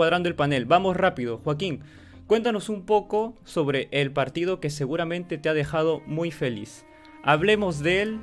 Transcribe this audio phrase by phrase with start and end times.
[0.00, 0.64] cuadrando el panel.
[0.64, 1.82] Vamos rápido, Joaquín.
[2.26, 6.86] Cuéntanos un poco sobre el partido que seguramente te ha dejado muy feliz.
[7.22, 8.18] Hablemos del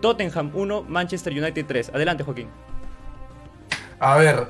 [0.00, 1.90] Tottenham 1, Manchester United 3.
[1.90, 2.48] Adelante, Joaquín.
[4.00, 4.46] A ver,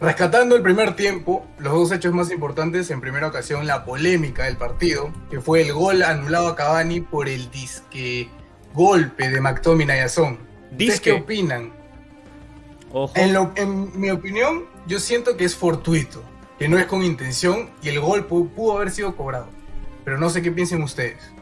[0.00, 4.56] rescatando el primer tiempo, los dos hechos más importantes, en primera ocasión la polémica del
[4.56, 8.30] partido, que fue el gol anulado a Cavani por el disque
[8.72, 10.38] golpe de McTominay a Son.
[10.70, 11.74] ¿Ustedes qué opinan?
[13.16, 16.22] En, en mi opinión, yo siento que es fortuito
[16.58, 19.46] que no es con intención y el gol pudo, haber sido cobrado.
[20.04, 21.32] Pero no sé qué piensen ustedes.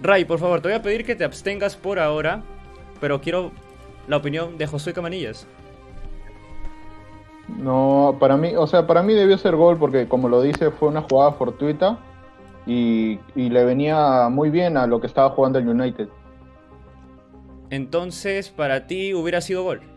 [0.00, 2.42] Ray, por favor, te voy a pedir que te abstengas por ahora,
[3.00, 3.52] pero quiero
[4.08, 5.46] la opinión de Josué Camanillas.
[7.48, 10.88] No, para mí, o sea, para mí debió ser gol porque, como lo dice, fue
[10.88, 11.98] una jugada fortuita
[12.66, 16.08] y, y le venía muy bien a lo que estaba jugando el United.
[17.70, 19.91] Entonces, para ti hubiera sido gol.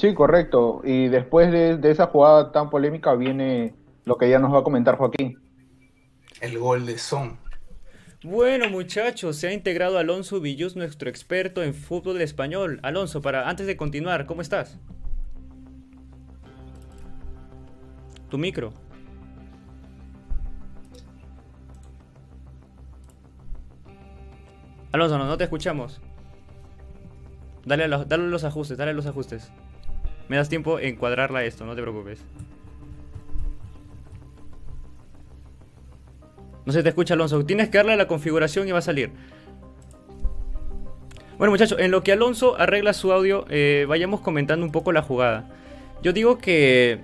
[0.00, 0.80] Sí, correcto.
[0.82, 3.74] Y después de, esa jugada tan polémica viene
[4.06, 5.38] lo que ya nos va a comentar Joaquín.
[6.40, 7.38] El gol de Son.
[8.22, 12.80] Bueno, muchachos, se ha integrado Alonso Villus, nuestro experto en fútbol español.
[12.82, 14.78] Alonso, para antes de continuar, ¿cómo estás?
[18.30, 18.72] Tu micro.
[24.92, 26.00] Alonso, no, no te escuchamos.
[27.66, 29.52] Dale, dale los ajustes, dale los ajustes.
[30.30, 32.20] Me das tiempo en cuadrarla esto, no te preocupes.
[36.64, 37.44] No se te escucha, Alonso.
[37.44, 39.10] Tienes que darle a la configuración y va a salir.
[41.36, 45.02] Bueno, muchachos, en lo que Alonso arregla su audio, eh, vayamos comentando un poco la
[45.02, 45.50] jugada.
[46.00, 47.00] Yo digo que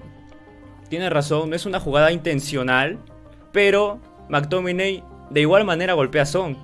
[0.88, 2.96] tiene razón, no es una jugada intencional,
[3.50, 6.56] pero McTominay de igual manera golpea a Son.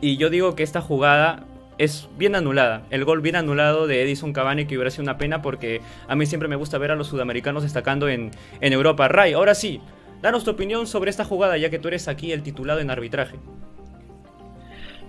[0.00, 1.44] Y yo digo que esta jugada
[1.78, 2.82] es bien anulada.
[2.90, 6.26] El gol bien anulado de Edison Cavani que hubiera sido una pena porque a mí
[6.26, 9.08] siempre me gusta ver a los sudamericanos destacando en, Europa.
[9.08, 9.80] Ray, ahora sí,
[10.22, 13.36] danos tu opinión sobre esta jugada ya que tú eres aquí el titulado en arbitraje.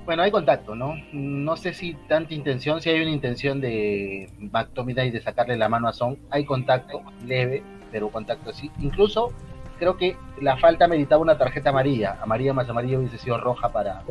[0.06, 0.96] Bueno, hay contacto, ¿no?
[1.12, 5.90] No sé si tanta intención, si hay una intención de McTominay de sacarle la mano
[5.90, 6.18] a Son.
[6.30, 7.62] Hay contacto, leve,
[7.92, 8.72] pero contacto sí.
[8.80, 9.34] Incluso
[9.80, 12.18] creo que la falta meritaba una tarjeta amarilla.
[12.22, 14.02] Amarilla más amarilla hubiese sido roja para,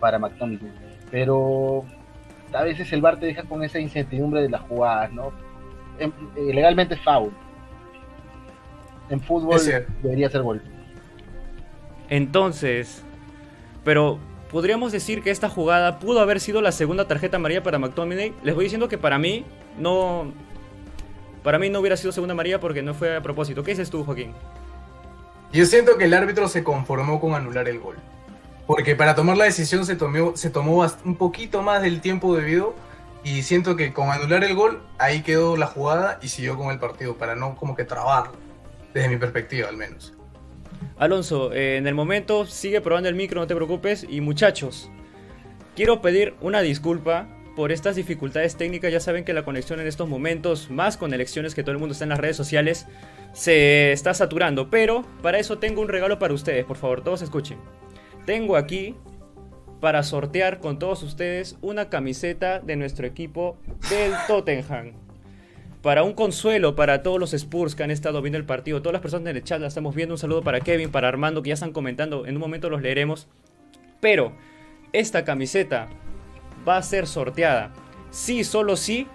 [0.00, 1.84] para McTominay pero
[2.52, 5.32] a veces el VAR te deja con esa incertidumbre de las jugadas, ¿no?
[5.98, 7.30] Eh, legalmente es foul.
[9.10, 9.60] En fútbol
[10.02, 10.62] debería ser gol.
[12.10, 13.02] Entonces,
[13.84, 14.18] pero
[14.50, 18.34] podríamos decir que esta jugada pudo haber sido la segunda tarjeta amarilla para McTominay.
[18.42, 19.44] Les voy diciendo que para mí
[19.78, 20.32] no
[21.42, 23.62] para mí no hubiera sido segunda amarilla porque no fue a propósito.
[23.62, 24.32] ¿Qué dices tú, Joaquín?
[25.52, 27.96] Yo siento que el árbitro se conformó con anular el gol
[28.68, 32.74] porque para tomar la decisión se tomó, se tomó un poquito más del tiempo debido
[33.24, 36.78] y siento que con anular el gol ahí quedó la jugada y siguió con el
[36.78, 38.34] partido para no como que trabarlo,
[38.92, 40.12] desde mi perspectiva al menos.
[40.98, 44.04] Alonso, eh, en el momento sigue probando el micro, no te preocupes.
[44.06, 44.90] Y muchachos,
[45.74, 47.26] quiero pedir una disculpa
[47.56, 51.54] por estas dificultades técnicas, ya saben que la conexión en estos momentos, más con elecciones
[51.54, 52.86] que todo el mundo está en las redes sociales,
[53.32, 57.56] se está saturando, pero para eso tengo un regalo para ustedes, por favor, todos escuchen
[58.28, 58.94] tengo aquí
[59.80, 63.56] para sortear con todos ustedes una camiseta de nuestro equipo
[63.88, 64.92] del Tottenham.
[65.80, 69.00] Para un consuelo para todos los Spurs que han estado viendo el partido, todas las
[69.00, 70.12] personas en el chat la estamos viendo.
[70.12, 72.26] Un saludo para Kevin, para Armando, que ya están comentando.
[72.26, 73.28] En un momento los leeremos.
[73.98, 74.34] Pero
[74.92, 75.88] esta camiseta
[76.68, 77.72] va a ser sorteada.
[78.10, 79.06] Sí, solo sí,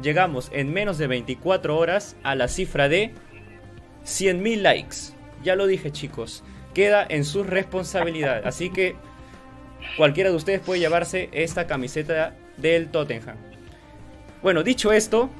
[0.00, 3.12] llegamos en menos de 24 horas a la cifra de
[4.06, 4.96] 100.000 likes.
[5.44, 6.42] Ya lo dije, chicos
[6.74, 8.46] queda en su responsabilidad.
[8.46, 8.96] Así que
[9.96, 13.36] cualquiera de ustedes puede llevarse esta camiseta del Tottenham.
[14.42, 15.30] Bueno, dicho esto,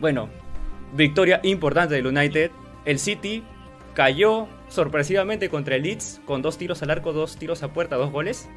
[0.00, 0.28] bueno,
[0.92, 2.50] victoria importante del United.
[2.84, 3.44] El City
[3.94, 8.10] cayó sorpresivamente contra el Leeds con dos tiros al arco, dos tiros a puerta, dos
[8.10, 8.48] goles.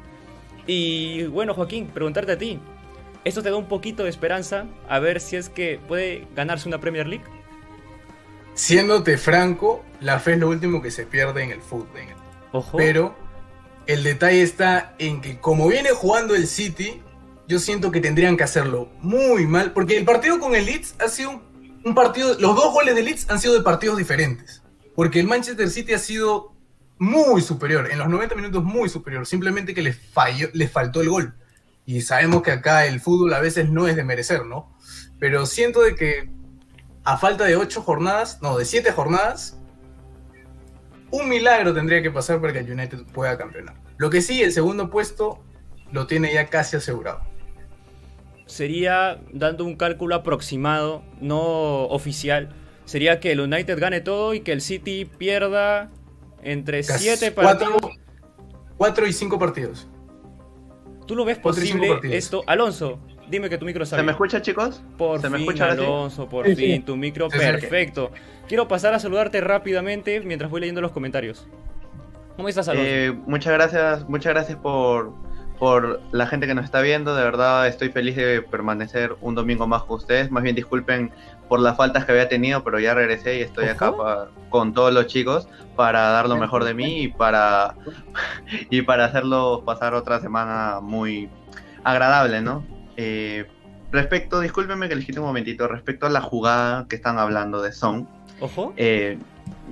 [0.66, 2.58] Y bueno, Joaquín, preguntarte a ti.
[3.24, 6.78] ¿Esto te da un poquito de esperanza a ver si es que puede ganarse una
[6.78, 7.24] Premier League?
[8.56, 12.00] Siéndote franco, la fe es lo último que se pierde en el fútbol.
[12.74, 13.14] Pero
[13.86, 17.02] el detalle está en que como viene jugando el City,
[17.46, 21.08] yo siento que tendrían que hacerlo muy mal, porque el partido con el Leeds ha
[21.08, 21.42] sido
[21.84, 24.62] un, partido, los dos goles de Leeds han sido de partidos diferentes,
[24.94, 26.54] porque el Manchester City ha sido
[26.96, 31.10] muy superior, en los 90 minutos muy superior, simplemente que les, falló, les faltó el
[31.10, 31.34] gol.
[31.84, 34.74] Y sabemos que acá el fútbol a veces no es de merecer, ¿no?
[35.20, 36.30] Pero siento de que
[37.06, 39.56] a falta de ocho jornadas, no, de siete jornadas,
[41.12, 43.76] un milagro tendría que pasar para que el United pueda campeonar.
[43.96, 45.38] Lo que sí, el segundo puesto
[45.92, 47.20] lo tiene ya casi asegurado.
[48.46, 52.52] Sería, dando un cálculo aproximado, no oficial,
[52.86, 55.90] sería que el United gane todo y que el City pierda
[56.42, 57.76] entre 7 partidos.
[58.78, 59.86] 4 y 5 partidos.
[61.06, 62.42] ¿Tú lo ves posible esto?
[62.48, 64.82] Alonso, dime que tu micro ¿Se me escucha, chicos?
[64.96, 68.10] Por ¿Se fin, me escucha Alonso, por fin, tu micro perfecto.
[68.48, 71.46] Quiero pasar a saludarte rápidamente mientras voy leyendo los comentarios.
[72.36, 72.88] ¿Cómo estás, Alonso?
[72.88, 75.12] Eh, muchas gracias, muchas gracias por,
[75.58, 77.16] por la gente que nos está viendo.
[77.16, 80.30] De verdad estoy feliz de permanecer un domingo más con ustedes.
[80.30, 81.10] Más bien disculpen
[81.48, 83.92] por las faltas que había tenido, pero ya regresé y estoy acá
[84.50, 87.74] con todos los chicos para dar lo mejor de mí y para,
[88.70, 91.28] y para hacerlo pasar otra semana muy
[91.84, 92.75] agradable, ¿no?
[92.96, 93.46] Eh,
[93.92, 97.72] respecto, discúlpenme que les quite un momentito, respecto a la jugada que están hablando de
[97.72, 98.08] Son,
[98.40, 98.74] Ojo.
[98.76, 99.18] Eh,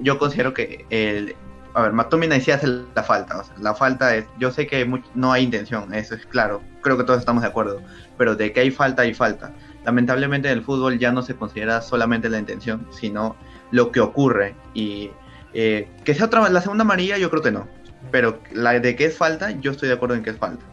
[0.03, 1.37] yo considero que el,
[1.75, 3.38] a ver, McTominay sí hace la falta.
[3.38, 4.25] O sea, la falta es.
[4.38, 6.62] Yo sé que no hay intención, eso es claro.
[6.81, 7.81] Creo que todos estamos de acuerdo.
[8.17, 9.53] Pero de que hay falta, hay falta.
[9.85, 13.37] Lamentablemente en el fútbol ya no se considera solamente la intención, sino
[13.70, 14.55] lo que ocurre.
[14.73, 15.11] Y
[15.53, 17.69] eh, que sea otra la segunda amarilla, yo creo que no.
[18.11, 20.65] Pero la de que es falta, yo estoy de acuerdo en que es falta.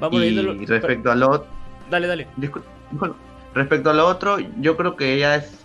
[0.00, 1.46] Vamos y respecto a lo otro.
[1.90, 2.26] Dale, dale.
[3.54, 5.58] respecto a lo otro, yo creo que ya es.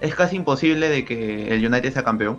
[0.00, 2.38] Es casi imposible de que el United sea campeón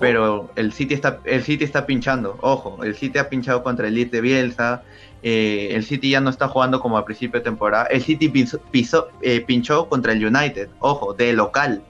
[0.00, 3.94] pero el City está el City está pinchando, ojo, el City ha pinchado contra el
[3.94, 4.82] Leeds de Bielsa,
[5.22, 8.32] eh, el City ya no está jugando como a principio de temporada, el City
[9.22, 11.82] eh, pinchó contra el United, ojo, de local.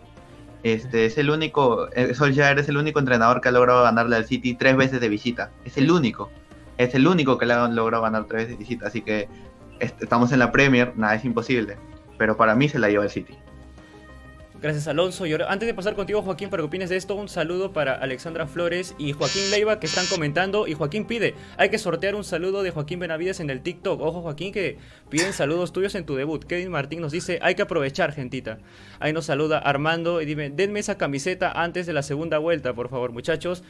[0.62, 4.26] Este es el único, eh, Solskjaer es el único entrenador que ha logrado ganarle al
[4.26, 6.31] City tres veces de visita, es el único,
[6.78, 9.28] es el único que le ha logrado ganar tres veces visita, así que
[9.81, 11.76] estamos en la Premier, nada es imposible,
[12.19, 13.37] pero para mí se la lleva el City.
[14.62, 15.26] Gracias Alonso.
[15.26, 18.46] Y antes de pasar contigo Joaquín para que opines de esto, un saludo para Alexandra
[18.46, 20.67] Flores y Joaquín Leiva que están comentando.
[20.67, 24.00] Y Joaquín pide, hay que sortear un saludo de Joaquín Benavides en el TikTok.
[24.00, 24.79] Ojo Joaquín que
[25.11, 26.43] piden saludos tuyos en tu debut.
[26.44, 28.58] Kevin Martín nos dice, hay que aprovechar gentita.
[28.99, 32.88] Ahí nos saluda Armando y dime, denme esa camiseta antes de la segunda vuelta, por
[32.88, 33.62] favor muchachos.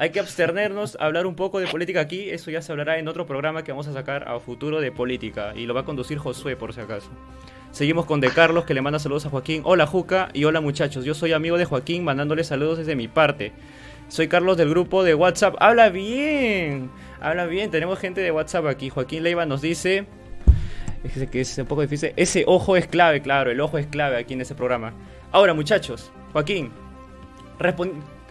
[0.00, 2.30] Hay que abstenernos hablar un poco de política aquí.
[2.30, 5.52] Eso ya se hablará en otro programa que vamos a sacar a futuro de política.
[5.56, 7.10] Y lo va a conducir Josué, por si acaso.
[7.72, 9.62] Seguimos con De Carlos que le manda saludos a Joaquín.
[9.64, 11.04] Hola Juca y hola muchachos.
[11.04, 13.52] Yo soy amigo de Joaquín mandándole saludos desde mi parte.
[14.06, 15.56] Soy Carlos del grupo de WhatsApp.
[15.58, 16.90] Habla bien.
[17.20, 17.70] Habla bien.
[17.72, 18.90] Tenemos gente de WhatsApp aquí.
[18.90, 20.06] Joaquín Leiva nos dice
[21.04, 22.12] es que es un poco difícil.
[22.16, 24.92] Ese ojo es clave, claro, el ojo es clave aquí en ese programa.
[25.32, 26.70] Ahora, muchachos, Joaquín,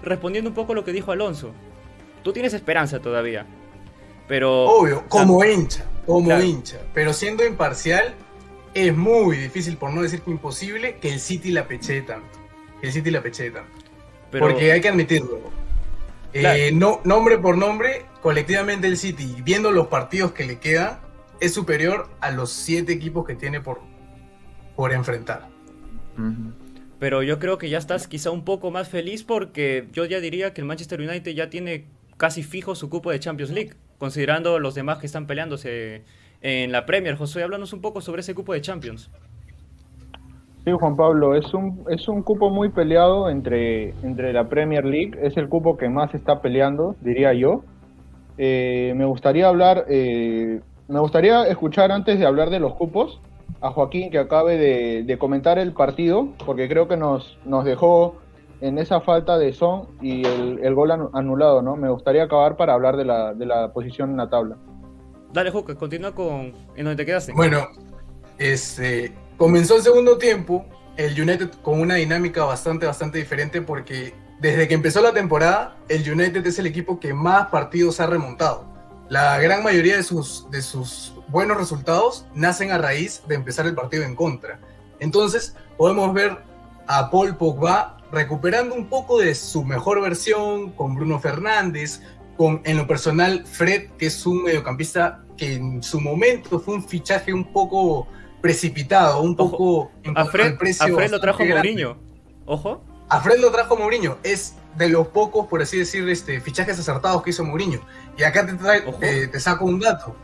[0.07, 1.51] respondiendo un poco a lo que dijo Alonso,
[2.23, 3.45] tú tienes esperanza todavía,
[4.27, 4.65] pero...
[4.65, 8.15] Obvio, como hincha, como hincha, pero siendo imparcial,
[8.73, 12.39] es muy difícil, por no decir que imposible, que el City la pechee tanto.
[12.79, 13.71] Que el City la pechee tanto.
[14.31, 15.39] Porque hay que admitirlo.
[16.33, 20.99] Eh, no, nombre por nombre, colectivamente el City, viendo los partidos que le quedan,
[21.39, 23.81] es superior a los siete equipos que tiene por,
[24.75, 25.47] por enfrentar.
[26.99, 30.53] Pero yo creo que ya estás quizá un poco más feliz porque yo ya diría
[30.53, 31.85] que el Manchester United ya tiene
[32.17, 36.03] casi fijo su cupo de Champions League, considerando los demás que están peleándose
[36.41, 37.15] en la Premier.
[37.15, 39.11] José, háblanos un poco sobre ese cupo de Champions.
[40.65, 45.17] Sí, Juan Pablo, es un, es un cupo muy peleado entre, entre la Premier League,
[45.21, 47.63] es el cupo que más está peleando, diría yo.
[48.37, 53.21] Eh, me gustaría hablar, eh, me gustaría escuchar antes de hablar de los cupos
[53.61, 54.57] a Joaquín que acabe
[55.03, 58.17] de, comentar el partido, porque creo que nos, nos dejó
[58.61, 61.75] en esa falta de son y el, el gol anulado, ¿no?
[61.75, 64.57] Me gustaría acabar para hablar de la, de la posición en la tabla.
[65.33, 67.33] Dale, Juca, continúa con en donde te quedaste.
[67.33, 67.67] Bueno,
[68.37, 74.67] este, comenzó el segundo tiempo, el United con una dinámica bastante, bastante diferente porque desde
[74.67, 78.65] que empezó la temporada, el United es el equipo que más partidos ha remontado.
[79.09, 83.75] La gran mayoría de sus, de sus buenos resultados nacen a raíz de empezar el
[83.75, 84.59] partido en contra.
[84.99, 86.37] Entonces, podemos ver
[86.87, 92.01] a Paul Pogba recuperando un poco de su mejor versión con Bruno Fernández,
[92.37, 96.83] con, en lo personal, Fred, que es un mediocampista que en su momento fue un
[96.83, 98.07] fichaje un poco
[98.41, 101.97] precipitado, un poco a Fred, a Fred lo trajo Mourinho.
[102.45, 102.83] Ojo.
[103.09, 104.17] A Fred lo trajo Mourinho.
[104.23, 107.81] Es de los pocos, por así decir, este, fichajes acertados que hizo Mourinho.
[108.17, 110.15] Y acá te, te, saco un dato.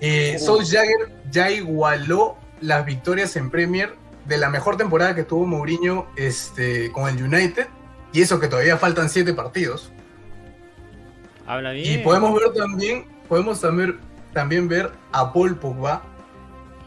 [0.00, 6.06] Eh, Jagger ya igualó las victorias en Premier de la mejor temporada que tuvo Mourinho
[6.16, 7.66] este, con el United.
[8.12, 9.92] Y eso que todavía faltan siete partidos.
[11.74, 14.00] Y podemos ver también, podemos también,
[14.32, 16.02] también ver a Paul Pogba.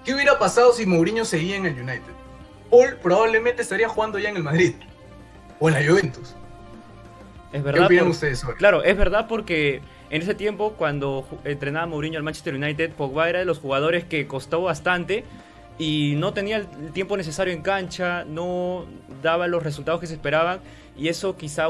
[0.03, 2.11] ¿Qué hubiera pasado si Mourinho seguía en el United?
[2.69, 4.75] Paul probablemente estaría jugando ya en el Madrid
[5.59, 6.35] o en la Juventus.
[7.51, 7.79] Es verdad.
[7.81, 12.55] ¿Qué opinan ustedes Claro, es verdad porque en ese tiempo, cuando entrenaba Mourinho al Manchester
[12.55, 15.23] United, Pogba era de los jugadores que costó bastante
[15.77, 18.85] y no tenía el tiempo necesario en cancha, no
[19.21, 20.61] daba los resultados que se esperaban
[20.97, 21.67] y eso quizá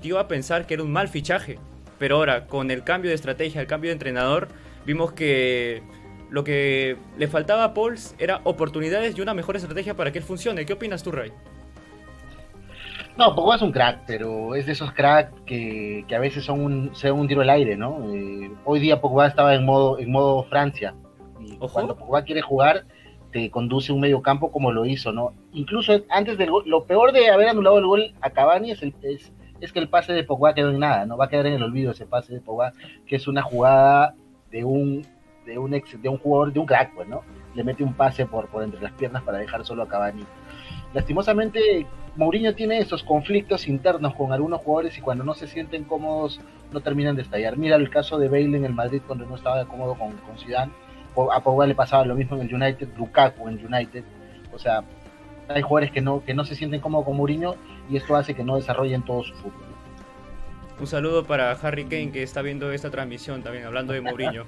[0.00, 1.58] dio a pensar que era un mal fichaje.
[1.98, 4.48] Pero ahora, con el cambio de estrategia, el cambio de entrenador,
[4.86, 5.82] vimos que
[6.30, 10.24] lo que le faltaba a Pauls era oportunidades y una mejor estrategia para que él
[10.24, 10.64] funcione.
[10.64, 11.32] ¿Qué opinas tú, Ray?
[13.20, 16.92] No, Pogba es un crack, pero es de esos cracks que, a veces son un,
[17.12, 18.14] un tiro al aire, ¿no?
[18.14, 20.94] Eh, hoy día Pogba estaba en modo, en modo Francia.
[21.38, 22.86] Y cuando Pogba quiere jugar,
[23.30, 25.34] te conduce un medio campo como lo hizo, ¿no?
[25.52, 28.94] Incluso antes del gol, lo peor de haber anulado el gol a Cavani es, el,
[29.02, 31.18] es, es, que el pase de Pogba quedó en nada, ¿no?
[31.18, 32.72] Va a quedar en el olvido ese pase de Pogba,
[33.06, 34.14] que es una jugada
[34.50, 35.06] de un,
[35.44, 37.20] de un, ex, de un jugador, de un crack, pues, ¿no?
[37.54, 40.24] Le mete un pase por, por entre las piernas para dejar solo a Cavani.
[40.92, 46.40] Lastimosamente, Mourinho tiene esos conflictos internos con algunos jugadores y cuando no se sienten cómodos
[46.72, 47.56] no terminan de estallar.
[47.56, 50.72] Mira el caso de Bale en el Madrid cuando no estaba cómodo con, con Zidane
[51.32, 54.04] a Pogba le pasaba lo mismo en el United, Lukaku en United,
[54.52, 54.82] o sea,
[55.48, 57.56] hay jugadores que no, que no se sienten cómodos con Mourinho
[57.88, 59.64] y esto hace que no desarrollen todo su fútbol.
[60.78, 64.44] Un saludo para Harry Kane que está viendo esta transmisión también, hablando de Mourinho.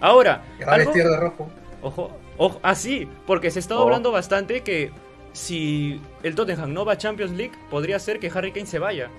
[0.00, 0.92] Ahora, ¿algo?
[0.92, 1.48] de rojo.
[1.82, 3.82] Ojo, ojo, ah sí, porque se está oh.
[3.82, 4.90] hablando bastante que
[5.36, 9.10] si el Tottenham no va a Champions League, podría ser que Harry Kane se vaya.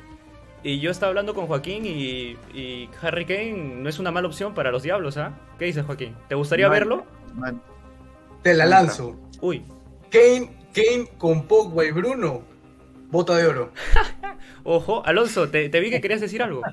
[0.64, 4.72] Y yo estaba hablando con Joaquín y, Harry Kane no es una mala opción para
[4.72, 5.38] los Diablos, ¿ah?
[5.60, 6.16] ¿Qué dices, Joaquín?
[6.28, 7.06] ¿Te gustaría verlo?
[8.42, 9.16] Te la lanzo.
[9.42, 9.64] Uy.
[10.10, 12.42] Kane, Kane con Pogba y Bruno.
[13.10, 13.72] Bota de oro.
[14.64, 16.64] Ojo, Alonso, te, vi que querías decir algo.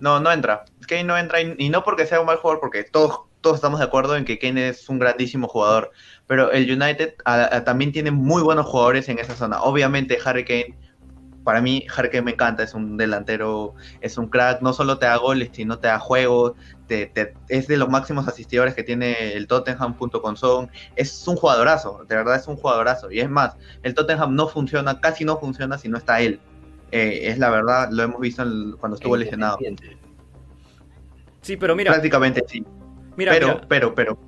[0.00, 0.64] No, no entra.
[0.88, 3.86] Kane no entra y, no porque sea un mal jugador, porque todos, todos estamos de
[3.86, 5.92] acuerdo en que Kane es un grandísimo jugador.
[6.32, 7.16] Pero el United
[7.66, 9.60] también tiene muy buenos jugadores en esa zona.
[9.60, 10.74] Obviamente Harry Kane
[11.44, 15.16] para mí Harker me encanta, es un delantero, es un crack, no solo te da
[15.16, 16.54] goles, sino te da juego,
[16.86, 17.12] te,
[17.50, 22.06] es de los máximos asistidores que tiene el Tottenham junto con Son, es un jugadorazo,
[22.08, 25.76] de verdad es un jugadorazo, y es más, el Tottenham no funciona, casi no funciona
[25.76, 26.40] si no está él,
[26.92, 28.42] eh, es la verdad, lo hemos visto
[28.80, 29.58] cuando estuvo lesionado.
[31.42, 31.90] Sí, pero mira.
[31.90, 32.64] Prácticamente sí.
[33.18, 34.18] Mira, pero, pero, pero.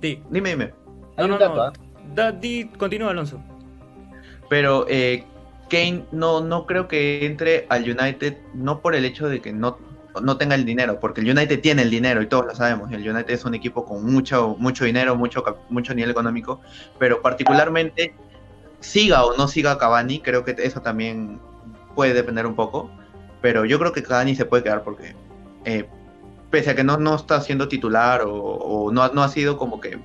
[0.00, 0.22] Sí.
[0.30, 0.83] Dime, dime.
[1.16, 1.72] No, no, no.
[2.14, 3.40] Da, di, continúa, Alonso.
[4.48, 5.24] Pero eh,
[5.70, 9.78] Kane no, no creo que entre al United, no por el hecho de que no,
[10.22, 12.92] no tenga el dinero, porque el United tiene el dinero y todos lo sabemos.
[12.92, 16.60] El United es un equipo con mucho, mucho dinero, mucho, mucho nivel económico,
[16.98, 18.14] pero particularmente
[18.80, 21.40] siga o no siga Cavani, creo que eso también
[21.94, 22.90] puede depender un poco,
[23.40, 25.14] pero yo creo que Cavani se puede quedar porque
[25.64, 25.88] eh,
[26.50, 29.98] pese a que no, no está siendo titular o, no, no ha sido como que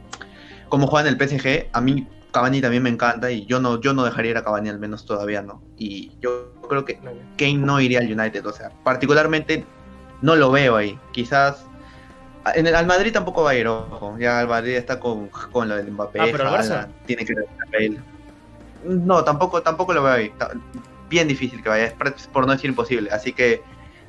[0.70, 3.94] como juega en el PSG, a mí Cavani también me encanta y yo no, yo
[3.94, 5.62] no dejaría ir a Cavani al menos todavía, ¿no?
[5.78, 7.00] Y yo creo que
[7.38, 9.66] Kane no iría al United, o sea, particularmente
[10.22, 10.98] no lo veo ahí.
[11.12, 11.66] Quizás
[12.56, 14.18] en el, al Madrid tampoco va a ir, ojo.
[14.20, 16.20] Ya el Madrid está con, con lo del Mbappé.
[16.20, 16.88] Ah, pero Barça.
[17.06, 17.34] Tiene que
[17.80, 18.02] ir
[18.84, 20.34] No, tampoco, tampoco lo veo ahí.
[21.10, 23.10] Bien difícil que vaya, es por no decir imposible.
[23.12, 23.62] Así que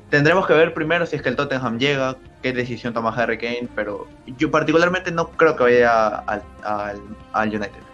[0.09, 3.67] tendremos que ver primero si es que el Tottenham llega, qué decisión toma Harry Kane,
[3.75, 4.07] pero
[4.37, 6.43] yo particularmente no creo que vaya al,
[7.33, 7.91] al United.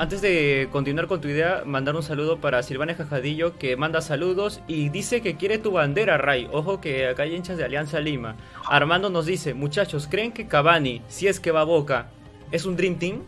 [0.00, 4.62] Antes de continuar con tu idea, mandar un saludo para Silvana Jajadillo que manda saludos
[4.66, 6.48] y dice que quiere tu bandera, Ray.
[6.52, 8.36] Ojo que acá hay hinchas de Alianza Lima.
[8.66, 12.06] Armando nos dice, muchachos, ¿creen que Cavani, si es que va a Boca,
[12.50, 13.24] es un Dream Team?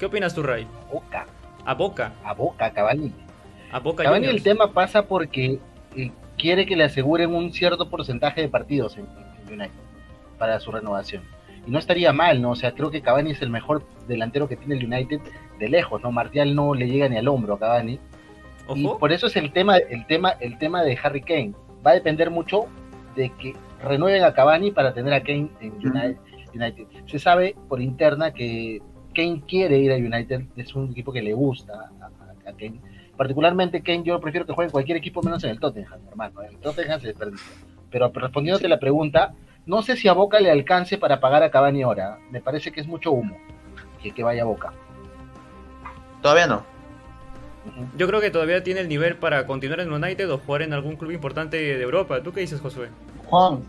[0.00, 0.66] ¿Qué opinas tú, Ray?
[0.66, 1.26] A Boca.
[1.64, 2.12] A Boca.
[2.24, 3.12] A Boca, Cavani.
[3.70, 4.02] A Boca.
[4.02, 5.60] Cavani el tema pasa porque
[5.94, 6.10] eh,
[6.42, 9.06] quiere que le aseguren un cierto porcentaje de partidos en
[9.48, 9.70] United
[10.38, 11.22] para su renovación
[11.66, 12.50] y no estaría mal, ¿no?
[12.50, 15.20] O sea, creo que Cavani es el mejor delantero que tiene el United
[15.60, 16.10] de lejos, ¿no?
[16.10, 18.00] Martial no le llega ni al hombro a Cavani.
[18.74, 21.52] Y por eso es el tema, el tema, el tema de Harry Kane.
[21.86, 22.66] Va a depender mucho
[23.14, 26.86] de que renueven a Cavani para tener a Kane en United.
[27.06, 28.82] Se sabe por interna que
[29.14, 32.80] Kane quiere ir a United, es un equipo que le gusta a, Kane.
[33.22, 36.42] Particularmente Kane, yo prefiero que juegue en cualquier equipo menos en el Tottenham, hermano.
[36.42, 37.52] En el Tottenham se desperdicia.
[37.88, 39.32] Pero respondiéndote la pregunta,
[39.64, 42.18] no sé si a Boca le alcance para pagar a Cavani ahora.
[42.32, 43.38] Me parece que es mucho humo
[44.02, 44.72] que, que vaya a Boca.
[46.20, 46.64] Todavía no.
[47.96, 50.96] Yo creo que todavía tiene el nivel para continuar en United o jugar en algún
[50.96, 52.24] club importante de Europa.
[52.24, 52.88] ¿Tú qué dices, Josué?
[53.26, 53.60] Juan,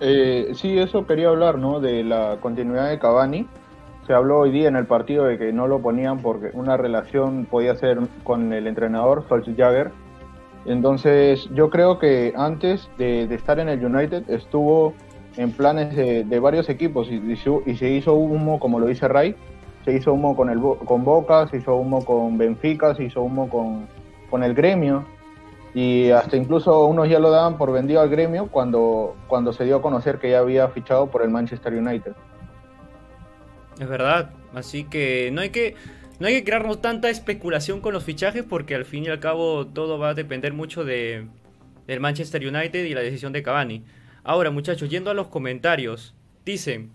[0.00, 1.78] eh, sí, eso quería hablar, ¿no?
[1.78, 3.46] De la continuidad de Cavani.
[4.06, 7.44] Se habló hoy día en el partido de que no lo ponían porque una relación
[7.44, 9.90] podía ser con el entrenador, Solskjaer.
[10.64, 14.94] Entonces, yo creo que antes de, estar en el United estuvo
[15.36, 19.34] en planes de, varios equipos y, y, se hizo humo, como lo dice Ray,
[19.84, 23.48] se hizo humo con, el, con Boca, se hizo humo con Benfica, se hizo humo
[23.48, 23.88] con,
[24.30, 25.04] con el gremio
[25.74, 29.76] y hasta incluso unos ya lo daban por vendido al gremio cuando, cuando se dio
[29.76, 32.12] a conocer que ya había fichado por el Manchester United.
[33.78, 35.74] Es verdad, Así que no hay que
[36.18, 39.66] no hay que crearnos tanta especulación con los fichajes porque al fin y al cabo
[39.66, 41.26] todo va a depender mucho de
[41.86, 43.84] del Manchester United y la decisión de Cavani.
[44.24, 46.14] Ahora, muchachos, yendo a los comentarios,
[46.46, 46.90] dicen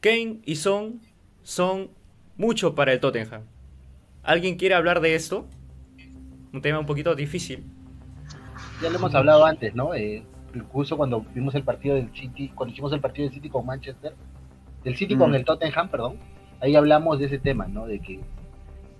[0.00, 1.00] Kane y Son
[1.42, 1.90] son
[2.36, 3.42] mucho para el Tottenham.
[4.22, 5.48] ¿Alguien quiere hablar de esto?
[6.52, 7.64] Un tema un poquito difícil.
[8.80, 9.92] Ya lo hemos hablado antes, ¿no?
[9.92, 10.22] Eh,
[10.54, 14.14] incluso cuando vimos el partido del City, cuando hicimos el partido del City con Manchester,
[14.84, 16.16] del City con el Tottenham, perdón,
[16.60, 17.86] ahí hablamos de ese tema, ¿no?
[17.86, 18.20] De que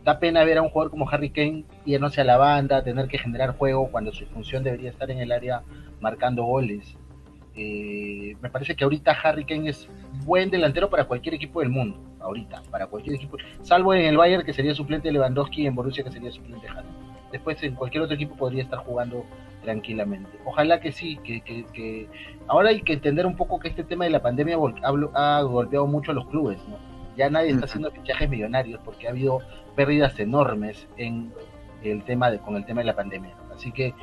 [0.04, 3.18] da pena ver a un jugador como Harry Kane irnos a la banda, tener que
[3.18, 5.62] generar juego cuando su función debería estar en el área
[6.00, 6.96] marcando goles.
[7.56, 9.88] Eh, me parece que ahorita Harry Kane es
[10.24, 14.44] buen delantero para cualquier equipo del mundo, ahorita, para cualquier equipo, salvo en el Bayern
[14.44, 17.09] que sería suplente de Lewandowski y en Borussia que sería suplente de Haaland.
[17.32, 19.24] Después en cualquier otro equipo podría estar jugando
[19.62, 20.30] tranquilamente.
[20.44, 22.08] Ojalá que sí, que, que,
[22.46, 24.56] ahora hay que entender un poco que este tema de la pandemia
[25.14, 26.78] ha golpeado mucho a los clubes, ¿no?
[27.16, 29.40] Ya nadie está haciendo fichajes millonarios porque ha habido
[29.76, 31.32] pérdidas enormes en
[31.82, 33.34] el tema de, con el tema de la pandemia.
[33.54, 33.94] Así que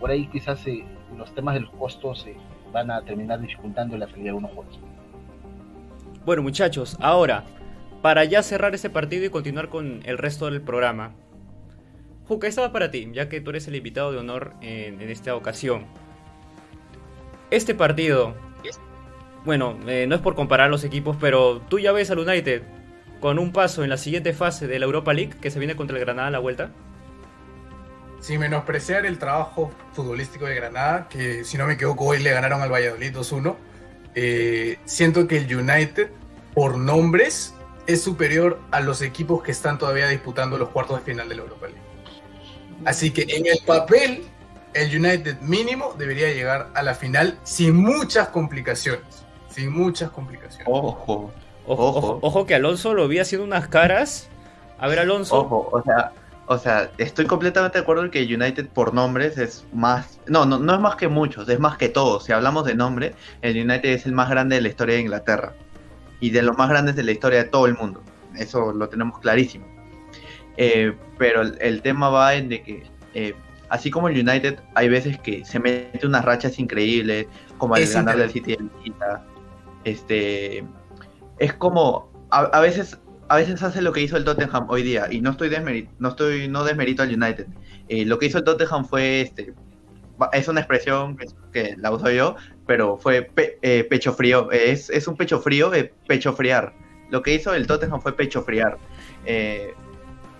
[0.00, 0.84] por ahí quizás eh,
[1.16, 2.36] los temas de los costos eh,
[2.72, 4.78] van a terminar dificultando la salida de unos juegos.
[6.24, 7.44] Bueno muchachos, ahora,
[8.02, 11.14] para ya cerrar ese partido y continuar con el resto del programa.
[12.28, 15.86] Juca, estaba para ti, ya que tú eres el invitado de honor en, esta ocasión.
[17.50, 18.34] Este partido,
[19.44, 22.62] bueno, eh, no es por comparar los equipos, pero tú ya ves al United
[23.20, 25.96] con un paso en la siguiente fase de la Europa League, que se viene contra
[25.96, 26.70] el Granada a la vuelta.
[28.20, 32.60] Sin menospreciar el trabajo futbolístico de Granada, que si no me equivoco hoy le ganaron
[32.60, 33.54] al Valladolid 2-1,
[34.16, 36.10] eh, siento que el United,
[36.54, 37.54] por nombres,
[37.86, 41.42] es superior a los equipos que están todavía disputando los cuartos de final de la
[41.42, 41.85] Europa League.
[42.84, 44.24] Así que en el papel,
[44.74, 49.24] el United mínimo debería llegar a la final sin muchas complicaciones.
[49.48, 50.66] Sin muchas complicaciones.
[50.68, 51.32] Ojo.
[51.68, 54.28] Ojo, ojo, que Alonso lo vi haciendo unas caras.
[54.78, 55.36] A ver, Alonso.
[55.36, 56.12] Ojo, o sea,
[56.46, 60.20] o sea, estoy completamente de acuerdo en que United por nombres es más.
[60.28, 62.24] No, no, no es más que muchos, es más que todos.
[62.24, 65.54] Si hablamos de nombre, el United es el más grande de la historia de Inglaterra.
[66.20, 68.00] Y de los más grandes de la historia de todo el mundo.
[68.36, 69.66] Eso lo tenemos clarísimo.
[70.56, 72.82] Eh, pero el, tema va en de que,
[73.14, 73.34] eh,
[73.68, 77.26] así como el United, hay veces que se mete unas rachas increíbles,
[77.58, 78.56] como el ganar del City
[79.84, 80.64] Este,
[81.38, 85.20] es como, a, veces a veces hace lo que hizo el Tottenham hoy día, y
[85.20, 87.46] no estoy, desmerito, no estoy no desmerito al United.
[87.88, 89.54] Eh, lo que hizo el Tottenham fue, este,
[90.32, 91.16] es una expresión
[91.52, 95.70] que, la uso yo, pero fue pecho frío, es, es, un pecho frío,
[96.06, 96.74] pecho friar.
[97.10, 98.78] Lo que hizo el Tottenham fue pecho friar.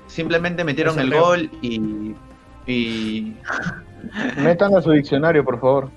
[0.06, 2.14] Eh, simplemente metieron el gol y,
[2.66, 3.36] y...
[4.36, 5.90] Metan a su diccionario, por favor.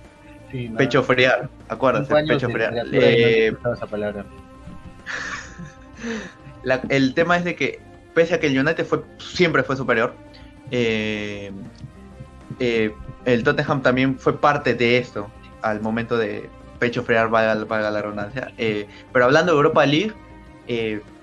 [0.78, 2.74] pecho friar, acuérdense, pecho friar.
[2.92, 3.54] Eh,
[6.90, 7.80] el tema es de que,
[8.14, 10.14] pese a que el United fue, siempre fue superior,
[10.72, 11.52] eh,
[12.60, 12.94] eh,
[13.26, 15.30] el Tottenham también fue parte de esto
[15.62, 18.52] al momento de pecho friar, valga, la redundancia.
[19.12, 20.14] pero hablando de Europa League,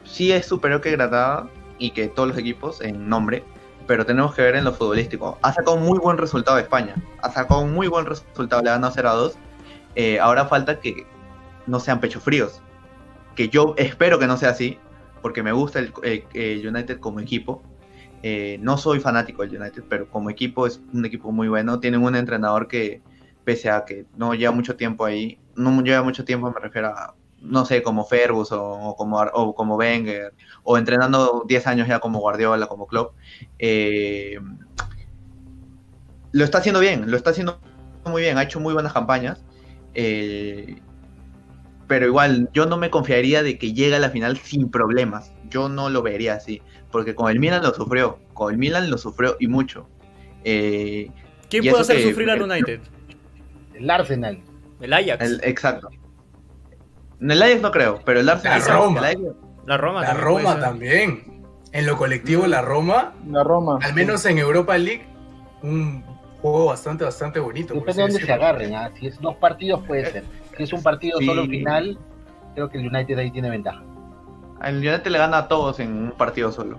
[0.04, 3.44] sí es superior que Granada, y que todos los equipos en nombre,
[3.86, 5.38] pero tenemos que ver en lo futbolístico.
[5.42, 9.08] Ha sacado muy buen resultado España, ha sacado un muy buen resultado, le ganado 0
[9.08, 9.38] a 2.
[9.94, 11.06] Eh, ahora falta que
[11.66, 12.60] no sean pecho fríos,
[13.34, 14.78] que yo espero que no sea así,
[15.22, 15.92] porque me gusta el,
[16.66, 17.62] United como equipo.
[18.22, 21.80] Eh, no soy fanático del United, pero como equipo es un equipo muy bueno.
[21.80, 23.02] Tienen un entrenador que,
[23.44, 27.15] pese a que no lleva mucho tiempo ahí, no lleva mucho tiempo, me refiero a
[27.40, 32.18] no sé, como Ferguson o como, o como Wenger, o entrenando 10 años ya como
[32.18, 33.14] Guardiola, como Klopp,
[33.58, 34.38] eh,
[36.32, 37.60] lo está haciendo bien, lo está haciendo
[38.04, 39.44] muy bien, ha hecho muy buenas campañas,
[39.94, 40.76] eh,
[41.86, 45.68] pero igual yo no me confiaría de que llegue a la final sin problemas, yo
[45.68, 49.36] no lo vería así, porque con el Milan lo sufrió, con el Milan lo sufrió
[49.38, 49.88] y mucho.
[50.44, 51.10] Eh,
[51.48, 52.80] ¿Quién puede hacer sufrir al United?
[53.74, 54.40] El Arsenal.
[54.80, 55.40] El Ajax.
[55.42, 55.90] exacto.
[57.20, 58.60] En el Ajax no creo, pero el Arsenal.
[58.60, 59.00] La Roma.
[59.66, 61.42] La Roma, la también, Roma también.
[61.72, 63.14] En lo colectivo, la Roma.
[63.26, 63.78] La Roma.
[63.82, 65.04] Al menos en Europa League,
[65.62, 66.04] un
[66.40, 67.74] juego bastante, bastante bonito.
[67.74, 68.74] Depende de dónde se agarren.
[68.74, 68.90] ¿ah?
[68.98, 70.24] Si es dos partidos, puede ser.
[70.56, 71.98] Si es un partido solo final,
[72.54, 73.82] creo que el United ahí tiene ventaja.
[74.62, 76.78] El United le gana a todos en un partido solo.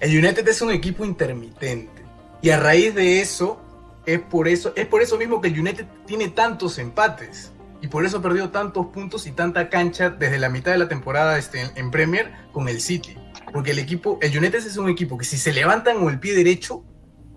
[0.00, 2.02] El United es un equipo intermitente.
[2.42, 3.60] Y a raíz de eso,
[4.04, 7.53] es por eso, es por eso mismo que el United tiene tantos empates
[7.84, 11.36] y por eso perdió tantos puntos y tanta cancha desde la mitad de la temporada
[11.36, 13.14] este, en Premier con el City.
[13.52, 16.34] Porque el equipo, el United es un equipo que si se levantan con el pie
[16.34, 16.86] derecho, O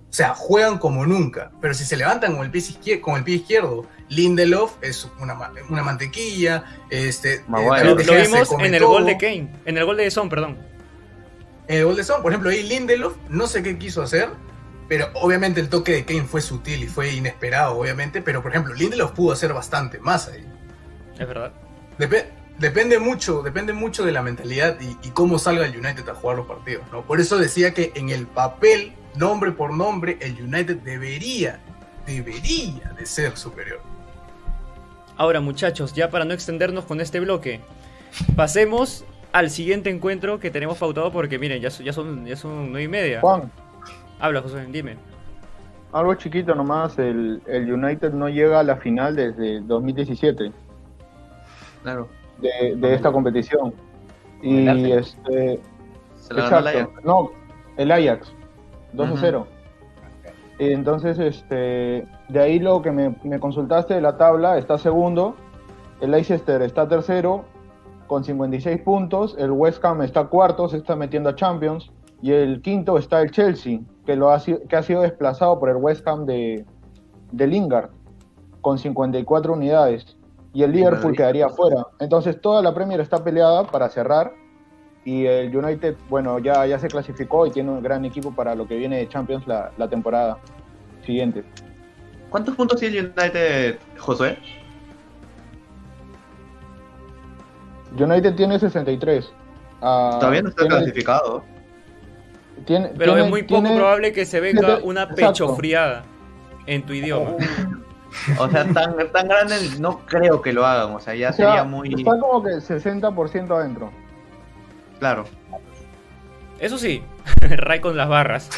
[0.09, 1.51] sea, juegan como nunca.
[1.59, 5.37] Pero si se levantan con el pie izquierdo, con el pie izquierdo Lindelof es una,
[5.69, 6.63] una mantequilla.
[6.89, 10.57] Este, eh, lo, vimos en el gol de Kane, en el gol de Son, perdón.
[11.67, 14.29] En el gol de Son, por ejemplo, ahí Lindelof, no sé qué quiso hacer,
[14.87, 18.21] pero obviamente el toque de Kane fue sutil y fue inesperado, obviamente.
[18.21, 20.45] Pero por ejemplo, Lindelof pudo hacer bastante más ahí.
[21.19, 21.51] Es verdad.
[22.59, 26.37] depende mucho, depende mucho de la mentalidad y, y, cómo salga el United a jugar
[26.37, 26.85] los partidos.
[26.91, 27.01] ¿no?
[27.01, 31.59] Por eso decía que en el papel, nombre por nombre, el United debería,
[32.05, 33.81] debería de ser superior.
[35.17, 37.59] Ahora muchachos, ya para no extendernos con este bloque,
[38.35, 42.83] pasemos al siguiente encuentro que tenemos pautado porque miren, ya, ya son ya son nueve
[42.83, 43.21] y media.
[43.21, 43.51] Juan.
[44.19, 44.97] Habla José, dime.
[45.93, 50.51] Algo chiquito nomás, el, el United no llega a la final desde 2017.
[51.83, 52.07] Claro.
[52.39, 53.73] De, de esta competición.
[54.41, 55.59] Y este...
[56.15, 57.31] ¿Se exacto, no,
[57.77, 58.33] el Ajax,
[58.93, 59.47] 2 a 0.
[60.59, 65.35] Entonces, este, de ahí lo que me, consultaste de la tabla, está segundo,
[66.01, 67.45] el Leicester está tercero
[68.07, 72.61] con 56 puntos, el West Ham está cuarto, se está metiendo a Champions, y el
[72.61, 76.25] quinto está el Chelsea, que, lo ha, que ha sido desplazado por el West Ham
[76.25, 76.65] de,
[77.33, 77.89] de Lingard,
[78.61, 80.17] con 54 unidades,
[80.53, 81.85] y el Liverpool quedaría fuera.
[81.99, 84.31] Entonces toda la Premier está peleada para cerrar,
[85.03, 88.65] y el United, bueno, ya, ya se clasificó y tiene un gran equipo para lo
[88.65, 90.37] que viene de Champions la, la temporada
[91.05, 91.43] siguiente.
[92.29, 94.37] ¿Cuántos puntos tiene el United, Josué?
[97.99, 99.33] United tiene 63.
[99.81, 101.43] Ah, Todavía no está clasificado.
[102.65, 106.03] Tiene, Pero es muy poco probable que se venga una pechofriada
[106.65, 107.31] en tu idioma.
[108.39, 110.95] O sea, tan, tan grande no creo que lo hagan.
[110.95, 111.93] O sea, ya sería muy.
[111.93, 113.91] Está como que 60% adentro.
[114.99, 115.25] Claro.
[116.59, 117.03] Eso sí,
[117.41, 118.49] Ray con las barras.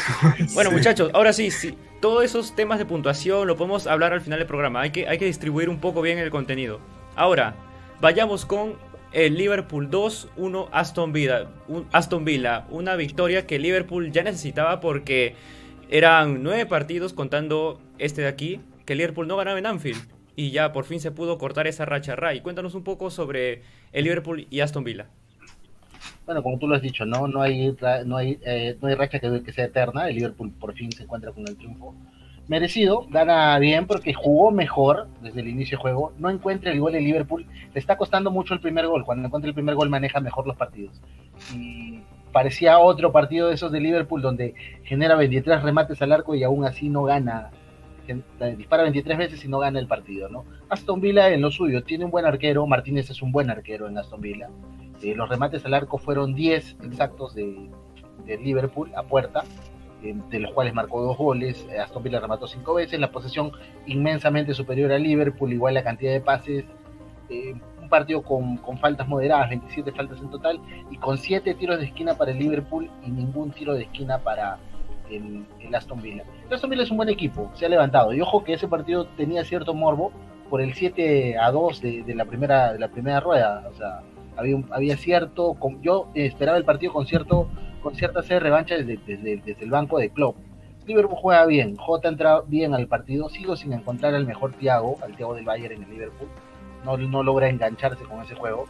[0.54, 4.38] Bueno, muchachos, ahora sí, sí, todos esos temas de puntuación lo podemos hablar al final
[4.38, 4.80] del programa.
[4.80, 6.80] Hay que, hay que distribuir un poco bien el contenido.
[7.14, 7.54] Ahora,
[8.00, 8.74] vayamos con
[9.12, 11.48] el Liverpool 2, 1 Aston Villa.
[11.92, 15.34] Aston Villa, una victoria que Liverpool ya necesitaba porque
[15.88, 20.00] eran nueve partidos contando este de aquí, que Liverpool no ganaba en Anfield.
[20.36, 22.16] Y ya por fin se pudo cortar esa racha.
[22.16, 25.08] Ray, cuéntanos un poco sobre el Liverpool y Aston Villa
[26.30, 29.18] bueno, como tú lo has dicho, no, no hay, no hay, eh, no hay racha
[29.18, 30.08] que, sea eterna.
[30.08, 31.92] El Liverpool por fin se encuentra con el triunfo
[32.50, 36.12] merecido, gana bien porque jugó mejor desde el inicio del juego.
[36.18, 39.04] No encuentra el gol de Liverpool, le está costando mucho el primer gol.
[39.04, 41.00] Cuando encuentra el primer gol maneja mejor los partidos.
[41.54, 42.00] Y
[42.32, 46.64] parecía otro partido de esos de Liverpool donde genera 23 remates al arco y aún
[46.64, 47.50] así no gana.
[48.58, 50.44] Dispara 23 veces y no gana el partido, ¿no?
[50.68, 53.96] Aston Villa en lo suyo tiene un buen arquero, Martínez es un buen arquero en
[53.96, 54.48] Aston Villa
[55.02, 57.70] eh, los remates al arco fueron 10 exactos de,
[58.26, 59.69] Liverpool a puerta, eh,
[60.02, 61.66] de los cuales marcó dos goles.
[61.70, 62.98] Eh, Aston Villa remató cinco veces.
[63.00, 63.52] La posesión
[63.86, 66.64] inmensamente superior a Liverpool, igual la cantidad de pases.
[67.28, 70.60] un partido con, faltas moderadas, 27 faltas en total,
[70.90, 74.58] y con 7 tiros de esquina para el Liverpool y ningún tiro de esquina para
[75.10, 76.24] el, Aston Villa.
[76.50, 78.12] Aston Villa es un buen equipo, se ha levantado.
[78.12, 80.12] Y ojo que ese partido tenía cierto morbo
[80.48, 83.68] por el 7 a 2 de, de la, primera, de la primera rueda.
[83.70, 84.02] O sea,
[84.70, 87.48] había, cierto, yo esperaba el partido con cierto
[87.82, 90.34] con cierta sed de revancha desde, el banco de club.
[90.86, 95.14] Liverpool juega bien, Jota entra bien al partido, sigo sin encontrar al mejor Thiago, al
[95.14, 96.28] Thiago del Bayern en el Liverpool,
[96.84, 98.66] no, logra engancharse con ese juego,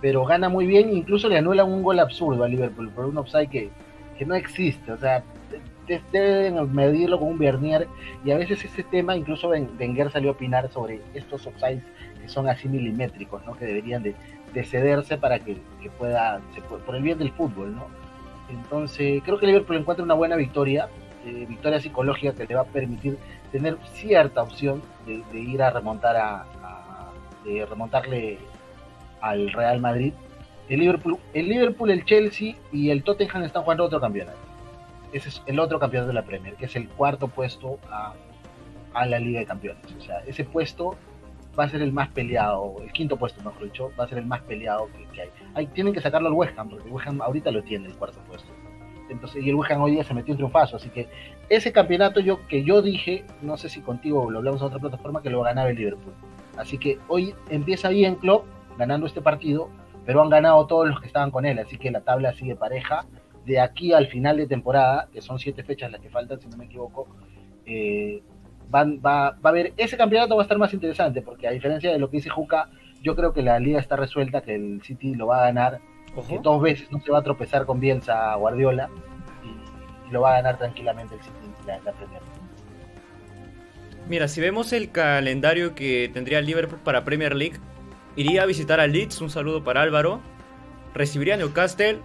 [0.00, 3.48] pero gana muy bien, incluso le anulan un gol absurdo al Liverpool por un offside
[3.48, 3.70] que,
[4.26, 5.22] no existe, o sea,
[6.12, 7.88] deben medirlo con un Bernier
[8.22, 11.82] y a veces ese tema, incluso Wenger salió a opinar sobre estos offsides
[12.20, 13.56] que son así milimétricos, ¿no?
[13.56, 14.14] que deberían de,
[14.64, 15.56] cederse para que,
[15.98, 16.40] pueda,
[16.84, 17.74] por el bien del fútbol.
[17.74, 17.86] ¿no?
[18.50, 20.88] Entonces, creo que Liverpool encuentra una buena victoria,
[21.24, 23.18] eh, victoria psicológica que le va a permitir
[23.52, 26.44] tener cierta opción de, ir a remontar a,
[27.44, 28.38] de remontarle
[29.20, 30.12] al Real Madrid.
[30.68, 34.38] El Liverpool, el Liverpool, el Chelsea y el Tottenham están jugando otro campeonato.
[35.12, 38.14] Ese es el otro campeonato de la Premier, que es el cuarto puesto a,
[38.94, 39.82] a la Liga de Campeones.
[39.98, 40.96] O sea, ese puesto
[41.58, 44.26] va a ser el más peleado, el quinto puesto, mejor dicho, va a ser el
[44.26, 45.66] más peleado que, hay.
[45.68, 48.20] Tienen que sacarlo al West Ham, porque el West Ham ahorita lo tiene, el cuarto
[48.28, 48.50] puesto.
[49.08, 51.08] Entonces, y el West Ham hoy día se metió en triunfazo, así que
[51.48, 55.22] ese campeonato yo que yo dije, no sé si contigo lo hablamos en otra plataforma,
[55.22, 56.14] que lo ganaba el Liverpool.
[56.56, 58.44] Así que hoy empieza bien Klopp
[58.78, 59.68] ganando este partido,
[60.06, 63.06] pero han ganado todos los que estaban con él, así que la tabla sigue pareja.
[63.44, 66.56] De aquí al final de temporada, que son siete fechas las que faltan, si no
[66.56, 67.08] me equivoco,
[67.66, 68.22] eh,
[68.72, 72.10] va, a haber, ese campeonato va a estar más interesante, porque a diferencia de lo
[72.10, 72.70] que dice Juca,
[73.02, 75.80] yo creo que la liga está resuelta, que el City lo va a ganar,
[76.28, 78.88] que dos veces no se va a tropezar con Bielsa Guardiola,
[79.44, 81.32] y, lo va a ganar tranquilamente el City
[81.66, 82.20] la, la Premier.
[84.08, 87.58] Mira, si vemos el calendario que tendría Liverpool para Premier League,
[88.16, 90.20] iría a visitar a Leeds, un saludo para Álvaro,
[90.94, 92.00] recibiría a Newcastle,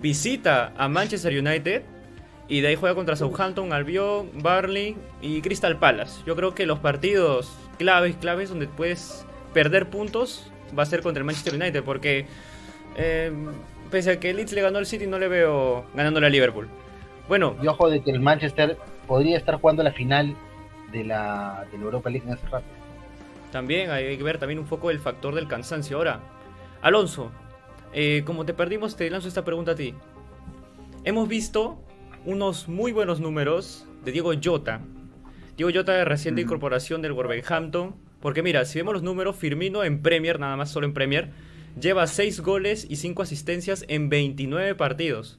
[0.00, 1.93] visita a Manchester United
[2.48, 6.22] y de ahí juega contra Southampton, Albion, Barley y Crystal Palace.
[6.26, 11.20] Yo creo que los partidos claves, claves donde puedes perder puntos va a ser contra
[11.20, 12.26] el Manchester United porque
[12.96, 13.32] eh,
[13.90, 16.68] pese a que Leeds le ganó al City no le veo ganándole a Liverpool.
[17.28, 17.56] Bueno.
[17.62, 18.76] Y ojo de que el Manchester
[19.06, 20.36] podría estar jugando la final
[20.92, 22.66] de la, de la Europa League en ese rato.
[23.52, 25.96] También hay que ver también un poco el factor del cansancio.
[25.96, 26.20] Ahora,
[26.82, 27.30] Alonso,
[27.92, 29.94] eh, como te perdimos, te lanzo esta pregunta a ti.
[31.04, 31.78] Hemos visto
[32.24, 34.80] unos muy buenos números de Diego Jota.
[35.56, 37.94] Diego Jota de reciente incorporación del Wolverhampton.
[38.20, 41.30] Porque mira, si vemos los números, Firmino en Premier, nada más solo en Premier,
[41.78, 45.38] lleva 6 goles y 5 asistencias en 29 partidos.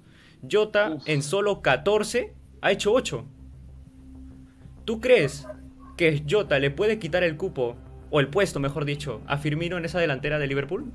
[0.50, 3.26] Jota en solo 14 ha hecho 8.
[4.86, 5.48] ¿Tú crees
[5.98, 7.76] que Jota le puede quitar el cupo,
[8.12, 10.91] o el puesto, mejor dicho, a Firmino en esa delantera de Liverpool?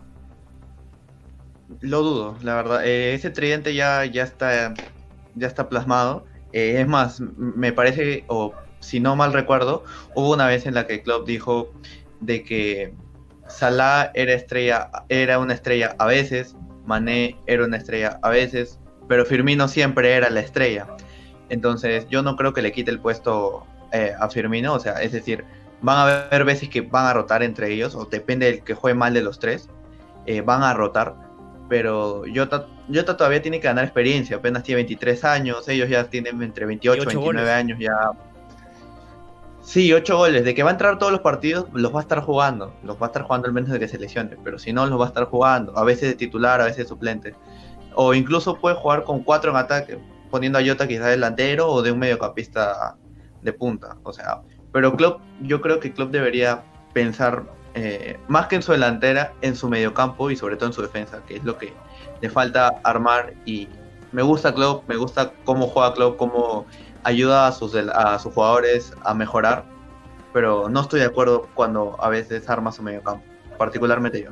[1.80, 2.86] Lo dudo, la verdad.
[2.86, 4.74] Eh, ese tridente ya, ya, está,
[5.34, 6.24] ya está plasmado.
[6.52, 10.86] Eh, es más, me parece, o si no mal recuerdo, hubo una vez en la
[10.86, 11.72] que Klopp dijo
[12.20, 12.94] de que
[13.48, 19.24] Salah era estrella, era una estrella a veces, Mané era una estrella a veces, pero
[19.24, 20.86] Firmino siempre era la estrella.
[21.48, 25.12] Entonces, yo no creo que le quite el puesto eh, a Firmino, o sea, es
[25.12, 25.44] decir,
[25.82, 28.96] van a haber veces que van a rotar entre ellos, o depende del que juegue
[28.96, 29.68] mal de los tres,
[30.26, 31.16] eh, van a rotar,
[31.70, 36.42] pero Jota, Jota todavía tiene que ganar experiencia, apenas tiene 23 años, ellos ya tienen
[36.42, 38.10] entre 28 y 29 años ya.
[39.62, 42.20] Sí, 8 goles, de que va a entrar todos los partidos, los va a estar
[42.22, 44.84] jugando, los va a estar jugando al menos de que se lesione, pero si no,
[44.86, 47.36] los va a estar jugando, a veces de titular, a veces de suplente,
[47.94, 51.92] o incluso puede jugar con 4 en ataque, poniendo a Jota quizás delantero o de
[51.92, 52.96] un mediocampista
[53.42, 53.96] de punta.
[54.02, 58.72] O sea, pero Klopp, yo creo que Klopp debería pensar eh, más que en su
[58.72, 61.72] delantera, en su mediocampo y sobre todo en su defensa, que es lo que
[62.20, 63.34] le falta armar.
[63.44, 63.68] Y
[64.12, 66.66] me gusta Klopp, me gusta cómo juega Klopp, cómo
[67.04, 69.64] ayuda a sus, a sus jugadores a mejorar,
[70.32, 73.24] pero no estoy de acuerdo cuando a veces arma su mediocampo,
[73.56, 74.30] particularmente yo.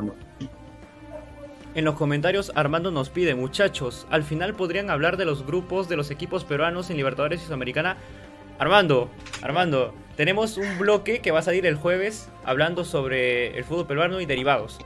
[1.75, 5.97] En los comentarios Armando nos pide, muchachos, al final podrían hablar de los grupos de
[5.97, 7.97] los equipos peruanos en Libertadores y Sudamericana
[8.59, 9.09] Armando,
[9.41, 14.21] Armando, tenemos un bloque que va a salir el jueves hablando sobre el fútbol peruano
[14.21, 14.79] y derivados.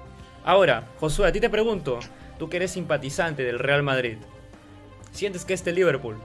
[0.45, 1.99] Ahora, Josué, a ti te pregunto,
[2.39, 4.19] tú que eres simpatizante del Real Madrid,
[5.11, 6.17] ¿sientes que este Liverpool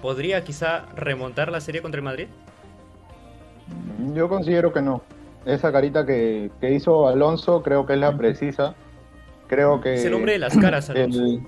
[0.00, 2.28] podría quizá remontar la serie contra el Madrid?
[4.14, 5.02] Yo considero que no.
[5.44, 8.74] Esa carita que, hizo Alonso creo que es la precisa.
[9.46, 9.94] Creo que...
[9.94, 11.20] Es el hombre de las caras, Alonso.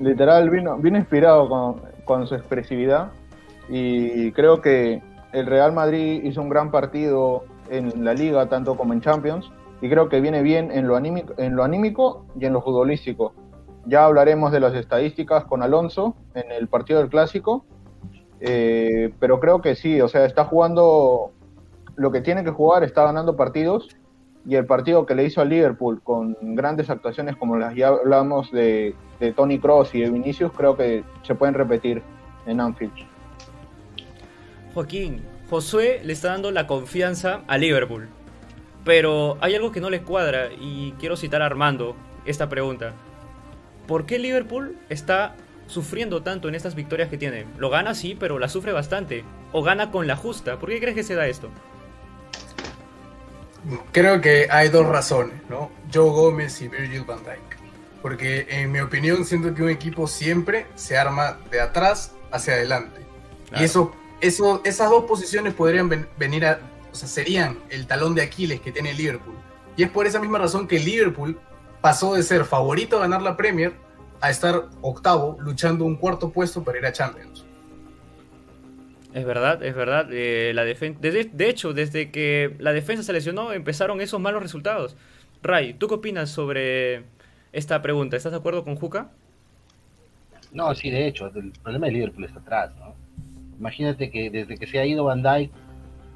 [0.00, 3.10] Literal, vino, vino inspirado con, con su expresividad
[3.70, 8.92] y creo que el Real Madrid hizo un gran partido en la liga, tanto como
[8.92, 12.52] en Champions, y creo que viene bien en lo anímico, en lo anímico y en
[12.52, 13.32] lo futbolístico.
[13.86, 17.64] Ya hablaremos de las estadísticas con Alonso en el partido del Clásico,
[18.40, 21.32] eh, pero creo que sí, o sea, está jugando
[21.96, 23.88] lo que tiene que jugar, está ganando partidos,
[24.46, 28.50] y el partido que le hizo al Liverpool con grandes actuaciones como las ya hablamos
[28.50, 32.02] de, de Tony Cross y de Vinicius, creo que se pueden repetir
[32.46, 32.92] en Anfield.
[34.74, 38.08] Joaquín, Josué le está dando la confianza a Liverpool,
[38.84, 42.94] pero hay algo que no le cuadra y quiero citar a Armando esta pregunta.
[43.86, 45.34] ¿Por qué Liverpool está
[45.66, 47.46] sufriendo tanto en estas victorias que tiene?
[47.58, 49.24] Lo gana sí, pero la sufre bastante.
[49.52, 50.58] O gana con la justa.
[50.58, 51.48] ¿Por qué crees que se da esto?
[53.92, 55.70] Creo que hay dos razones, ¿no?
[55.92, 57.58] Joe Gómez y Virgil van Dijk.
[58.00, 63.00] Porque en mi opinión siento que un equipo siempre se arma de atrás hacia adelante.
[63.58, 66.58] Y eso, eso, esas dos posiciones podrían venir a,
[66.90, 69.36] o sea, serían el talón de Aquiles que tiene Liverpool.
[69.76, 71.38] Y es por esa misma razón que Liverpool
[71.80, 73.74] pasó de ser favorito a ganar la Premier
[74.20, 77.44] a estar octavo luchando un cuarto puesto para ir a Champions.
[79.14, 80.08] Es verdad, es verdad.
[80.10, 80.74] Eh, la de,
[81.32, 84.96] de, hecho, desde que la defensa se lesionó, empezaron esos malos resultados.
[85.42, 87.04] Ray, ¿tú qué opinas sobre
[87.52, 88.16] esta pregunta?
[88.16, 89.10] ¿Estás de acuerdo con Juca?
[90.52, 92.94] No, sí, de hecho, el problema de Liverpool está atrás, ¿no?
[93.58, 95.50] Imagínate que desde que se ha ido Van Dijk,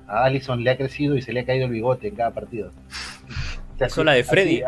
[0.08, 2.70] a Allison le ha crecido y se le ha caído el bigote en cada partido.
[3.96, 4.62] O la de Freddy.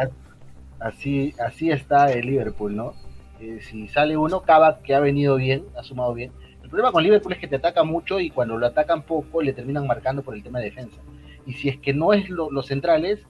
[0.81, 2.95] Así, así, está el Liverpool, ¿no?
[3.41, 6.31] Eh, si sale uno, Cava, que ha venido bien, ha sumado bien,
[6.69, 9.55] el problema con Liverpool es que te ataca mucho y cuando lo atacan poco le
[9.55, 11.01] terminan marcando por el tema de defensa.
[11.47, 13.21] Y si es que no es los centrales,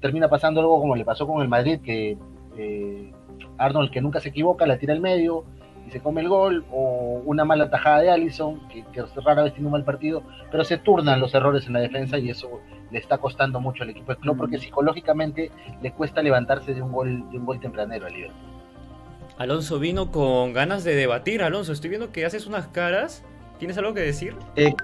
[0.00, 2.16] termina pasando algo como le pasó con el Madrid, que
[2.56, 3.12] eh,
[3.58, 5.42] Arnold, que nunca se equivoca, la tira al medio,
[5.84, 8.84] y se come el gol, o una mala tajada de Allison, que,
[9.16, 10.22] rara vez tiene un mal partido,
[10.52, 12.60] pero se turnan los errores en la defensa y eso
[12.92, 15.50] le está costando mucho al equipo de club porque psicológicamente
[15.82, 18.55] le cuesta levantarse de un gol, de un gol tempranero al Liverpool.
[19.38, 23.22] Alonso vino con ganas de debatir, Alonso, estoy viendo que haces unas caras,
[23.58, 24.34] ¿tienes algo que decir?
[24.56, 24.74] Eh,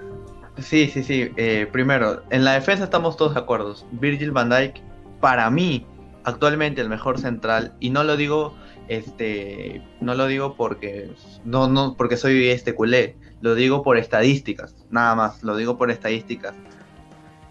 [0.59, 4.81] sí, sí, sí, eh, primero, en la defensa estamos todos de acuerdo, Virgil van Dijk,
[5.19, 5.87] para mí,
[6.23, 8.55] actualmente el mejor central, y no lo digo
[8.87, 11.11] este no lo digo porque
[11.45, 13.15] no no porque soy este culé.
[13.41, 15.43] Lo digo por estadísticas nada más.
[15.43, 16.53] Lo digo por estadísticas.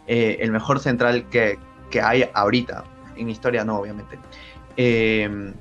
[0.06, 1.58] Eh, el mejor central que,
[2.02, 2.84] hay ahorita
[3.16, 4.18] en historia no obviamente.
[4.76, 5.52] Eh,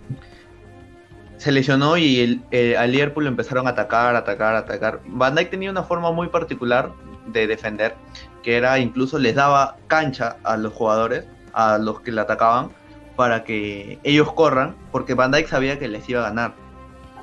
[1.42, 5.72] se lesionó y el, eh, al Liverpool empezaron a atacar atacar atacar Van Dijk tenía
[5.72, 6.92] una forma muy particular
[7.26, 7.96] de defender
[8.44, 12.70] que era incluso les daba cancha a los jugadores a los que le atacaban
[13.16, 16.54] para que ellos corran, porque Van Dijk sabía que les iba a ganar.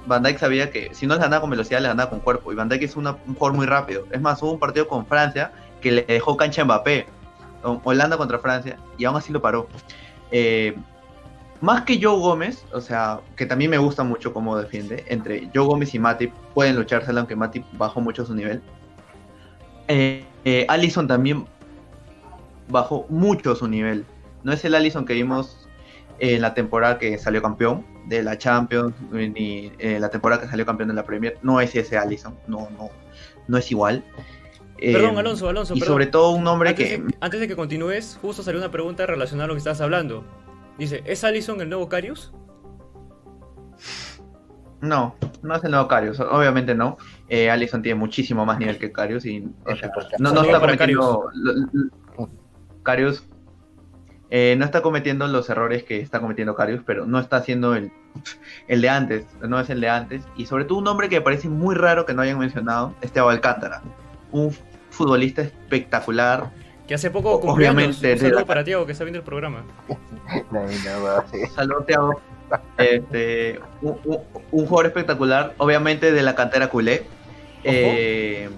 [0.07, 2.53] Van Dijk sabía que si no les ganaba con velocidad, les ganaba con cuerpo.
[2.53, 4.05] Y Van Dijk es un jugador muy rápido.
[4.11, 7.07] Es más, hubo un partido con Francia que le dejó cancha a Mbappé,
[7.85, 9.69] Holanda contra Francia, y aún así lo paró.
[10.31, 10.77] Eh,
[11.61, 15.67] más que Joe Gómez, o sea, que también me gusta mucho cómo defiende, entre Joe
[15.67, 18.63] Gómez y Matip pueden luchársela, aunque Matip bajó mucho su nivel.
[19.89, 21.47] Eh, eh, Allison también
[22.69, 24.05] bajó mucho su nivel.
[24.45, 25.69] No es el Allison que vimos
[26.21, 30.65] en la temporada que salió campeón de la Champions, ni en la temporada que salió
[30.65, 32.91] campeón de la Premier, no es ese Allison, no, no,
[33.47, 34.05] no es igual.
[34.79, 35.75] Perdón, eh, Alonso, Alonso.
[35.75, 37.03] Y sobre todo un nombre que...
[37.21, 40.25] antes de que continúes, justo salió una pregunta relacionada a lo que estás hablando.
[40.79, 42.33] Dice, ¿es Allison el nuevo Carius?
[44.81, 46.97] No, no es el nuevo Carius, obviamente no.
[47.29, 51.31] Eh, Allison tiene muchísimo más nivel que Carius y no, no está cometiendo...
[52.85, 53.25] Carius
[54.31, 57.91] eh, no está cometiendo los errores que está cometiendo Carius, pero no está haciendo el,
[58.67, 60.23] el de antes, no es el de antes.
[60.37, 63.31] Y sobre todo un nombre que me parece muy raro que no hayan mencionado, Esteban
[63.31, 63.83] Alcántara.
[64.31, 64.55] Un
[64.91, 66.51] futbolista espectacular.
[66.89, 69.63] Que hace poco cumplió Obviamente, Un saludo para Tiago que está viendo el programa.
[71.55, 72.21] Saludos Tiago.
[72.79, 77.05] Este, un, jugador espectacular, obviamente de la cantera culé.
[77.63, 78.49] Eh,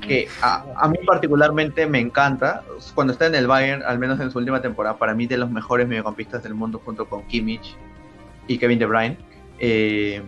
[0.00, 2.62] que a, mí particularmente me encanta.
[2.94, 5.50] Cuando está en el Bayern, al menos en su última temporada, para mí de los
[5.50, 7.76] mejores mediocampistas del mundo junto con Kimmich
[8.46, 9.18] y Kevin De Bruyne.
[9.58, 10.22] Eh,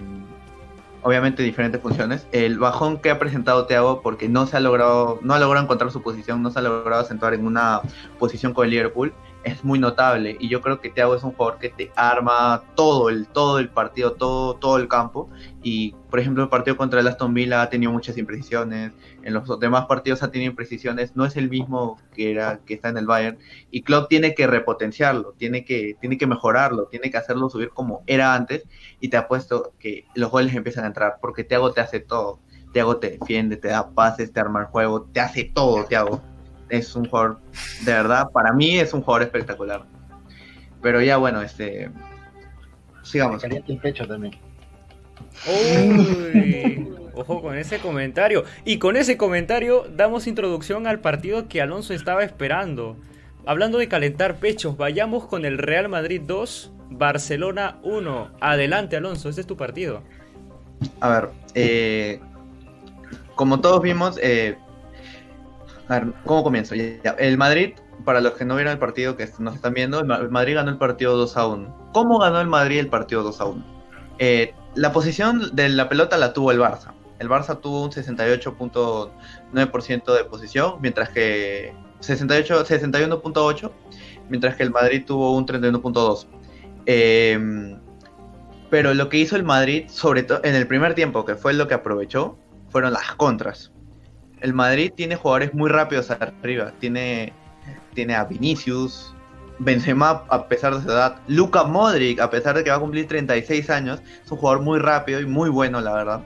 [1.02, 2.26] obviamente diferentes funciones.
[2.32, 5.90] El bajón que ha presentado Thiago porque no se ha logrado, no ha logrado encontrar
[5.90, 7.80] su posición, no se ha logrado acentuar en una
[8.18, 9.12] posición con el Liverpool
[9.44, 13.08] es muy notable y yo creo que Thiago es un jugador que te arma todo
[13.08, 15.28] el todo el partido, todo todo el campo
[15.62, 19.58] y por ejemplo el partido contra el Aston Villa ha tenido muchas imprecisiones, en los
[19.58, 23.06] demás partidos ha tenido imprecisiones, no es el mismo que era que está en el
[23.06, 23.38] Bayern
[23.70, 28.02] y Klopp tiene que repotenciarlo, tiene que tiene que mejorarlo, tiene que hacerlo subir como
[28.06, 28.64] era antes
[29.00, 32.40] y te apuesto que los goles empiezan a entrar porque Thiago te hace todo.
[32.72, 36.22] Thiago te defiende, te da pases, te arma el juego, te hace todo, Thiago
[36.72, 37.38] es un jugador,
[37.84, 39.82] de verdad, para mí es un jugador espectacular.
[40.80, 41.90] Pero ya bueno, este.
[43.02, 43.42] Sigamos.
[43.42, 44.34] Caliente el pecho también.
[45.46, 48.44] Uy, ojo con ese comentario.
[48.64, 52.96] Y con ese comentario damos introducción al partido que Alonso estaba esperando.
[53.44, 58.30] Hablando de calentar pechos, vayamos con el Real Madrid 2, Barcelona 1.
[58.40, 60.02] Adelante, Alonso, este es tu partido.
[61.00, 62.18] A ver, eh,
[63.34, 64.56] como todos vimos, eh,
[65.88, 66.74] a ver, ¿cómo comienzo?
[66.74, 70.54] El Madrid, para los que no vieron el partido que nos están viendo, el Madrid
[70.54, 71.90] ganó el partido 2 a 1.
[71.92, 73.64] ¿Cómo ganó el Madrid el partido 2 a 1?
[74.18, 76.92] Eh, la posición de la pelota la tuvo el Barça.
[77.18, 83.70] El Barça tuvo un 68.9% de posición, mientras que 68, 61.8,
[84.28, 86.26] mientras que el Madrid tuvo un 31.2.
[86.86, 87.76] Eh,
[88.70, 91.68] pero lo que hizo el Madrid, sobre todo en el primer tiempo, que fue lo
[91.68, 92.38] que aprovechó,
[92.70, 93.72] fueron las contras
[94.42, 96.72] el Madrid tiene jugadores muy rápidos arriba.
[96.80, 97.32] Tiene,
[97.94, 99.14] tiene a Vinicius,
[99.58, 103.06] Benzema a pesar de su edad, Luka Modric a pesar de que va a cumplir
[103.06, 106.20] 36 años, es un jugador muy rápido y muy bueno, la verdad.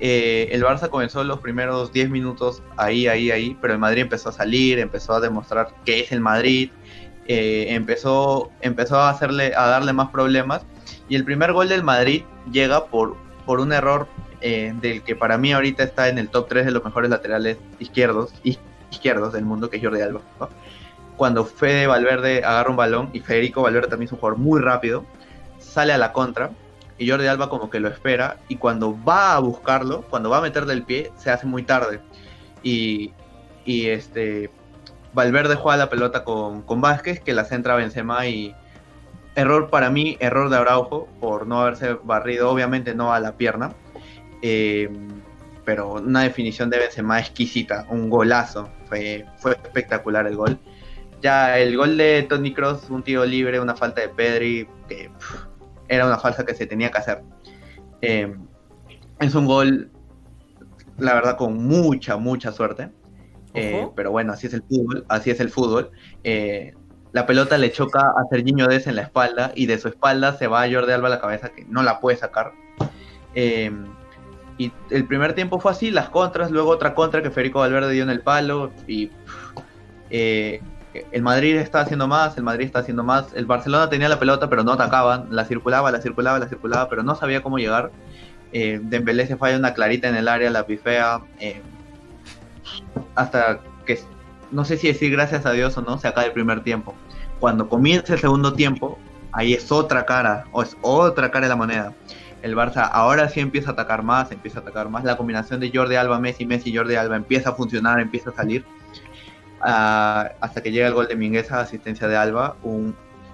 [0.00, 4.30] Eh, el Barça comenzó los primeros 10 minutos ahí, ahí, ahí, pero el Madrid empezó
[4.30, 6.70] a salir, empezó a demostrar que es el Madrid,
[7.28, 10.62] eh, empezó, empezó a, hacerle, a darle más problemas
[11.08, 13.16] y el primer gol del Madrid llega por,
[13.46, 14.08] por un error
[14.42, 17.58] eh, del que para mí ahorita está en el top 3 de los mejores laterales
[17.78, 18.34] izquierdos,
[18.90, 20.20] izquierdos del mundo, que es Jordi Alba.
[21.16, 25.04] Cuando Fede Valverde agarra un balón y Federico Valverde también es un jugador muy rápido,
[25.58, 26.50] sale a la contra
[26.98, 30.42] y Jordi Alba como que lo espera y cuando va a buscarlo, cuando va a
[30.42, 32.00] meterle el pie, se hace muy tarde.
[32.62, 33.12] Y,
[33.64, 34.50] y este
[35.12, 38.54] Valverde juega la pelota con, con Vázquez, que la centra Benzema y
[39.34, 43.72] error para mí, error de Araujo por no haberse barrido, obviamente no a la pierna,
[44.42, 44.90] Eh,
[45.64, 50.58] pero una definición de Benzema exquisita, un golazo, fue, fue espectacular el gol.
[51.20, 55.08] Ya el gol de Tony Cross, un tiro libre, una falta de Pedri, que
[55.88, 57.22] era una falsa que se tenía que hacer.
[58.00, 58.34] Eh,
[59.20, 59.90] es un gol,
[60.98, 62.90] la verdad, con mucha, mucha suerte.
[63.54, 65.90] Eh, pero bueno, así es el fútbol, así es el fútbol.
[66.24, 66.74] Eh,
[67.12, 70.46] la pelota le choca a Serginho Des en la espalda y de su espalda se
[70.46, 72.52] va a Jordi Alba a la cabeza que no la puede sacar.
[74.58, 78.02] Y el primer tiempo fue así, las contras, luego otra contra que Federico Valverde dio
[78.02, 79.10] en el palo y
[81.10, 84.48] el Madrid está haciendo más, el Madrid está haciendo más, el Barcelona tenía la pelota
[84.50, 87.90] pero no atacaban, la circulaba, la circulaba, la circulaba, pero no sabía cómo llegar.
[88.52, 91.62] Eh, Dembélé se falla una clarita en el área, la pifea, eh,
[93.14, 93.98] hasta que
[94.50, 96.94] no sé si decir gracias a Dios o no, se acaba el primer tiempo.
[97.40, 98.98] Cuando comienza el segundo tiempo,
[99.32, 101.94] ahí es otra cara, o es otra cara de la moneda.
[102.42, 105.04] El Barça ahora sí empieza a atacar más, empieza a atacar más.
[105.04, 108.64] La combinación de Jordi Alba, Messi, Messi, Jordi Alba empieza a funcionar, empieza a salir
[109.60, 112.56] hasta que llega el gol de Mingueza, asistencia de Alba.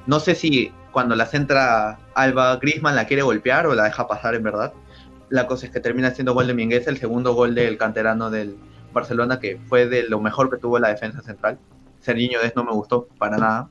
[0.06, 4.34] No sé si cuando la centra Alba, Grisman la quiere golpear o la deja pasar
[4.34, 4.72] en verdad.
[5.30, 8.56] La cosa es que termina siendo gol de Mingueza, el segundo gol del canterano del
[8.92, 11.58] Barcelona, que fue de lo mejor que tuvo la defensa central.
[12.54, 13.68] No me gustó para nada.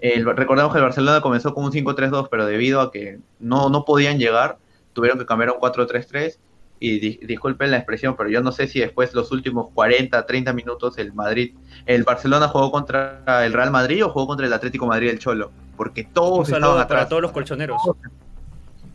[0.00, 4.18] recordemos que el Barcelona comenzó con un 5-3-2, pero debido a que no, no podían
[4.18, 4.58] llegar,
[4.92, 6.38] tuvieron que cambiar a un 4-3-3
[6.84, 10.98] y disculpen la expresión, pero yo no sé si después los últimos 40, 30 minutos
[10.98, 11.54] el Madrid,
[11.86, 15.52] el Barcelona jugó contra el Real Madrid o jugó contra el Atlético Madrid el Cholo,
[15.76, 16.86] porque todos estaban atrás.
[16.88, 17.80] Para todos los colchoneros.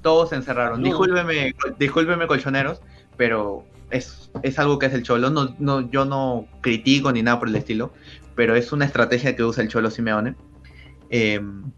[0.02, 0.84] Todos, se encerraron.
[0.84, 2.82] Discúlpeme, discúlpeme colchoneros,
[3.16, 5.30] pero es, es algo que es el Cholo.
[5.30, 7.94] No, no, yo no critico ni nada por el estilo,
[8.36, 10.36] pero es una estrategia que usa el Cholo Simeone.
[11.10, 11.72] Em,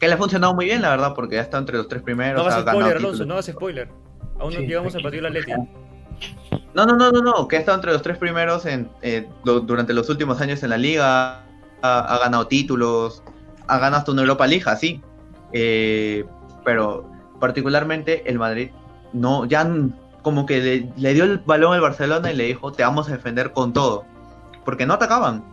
[0.00, 2.42] que le ha funcionado muy bien, la verdad, porque ya está entre los tres primeros.
[2.42, 3.88] No hagas spoiler, Alonso, no hagas spoiler.
[4.38, 5.68] Aún no llegamos al partido de
[6.74, 9.92] No, no, no, no, no, que ha estado entre los tres primeros en, eh, durante
[9.92, 11.44] los últimos años en la liga,
[11.82, 13.22] ha, ganado títulos,
[13.68, 15.02] ha ganado hasta una Europa League, sí.
[15.52, 16.24] Eh,
[16.64, 18.70] pero particularmente el Madrid
[19.12, 19.68] no, ya
[20.22, 23.52] como que le, dio el balón al Barcelona y le dijo, te vamos a defender
[23.52, 24.04] con todo.
[24.64, 25.44] Porque no atacaban.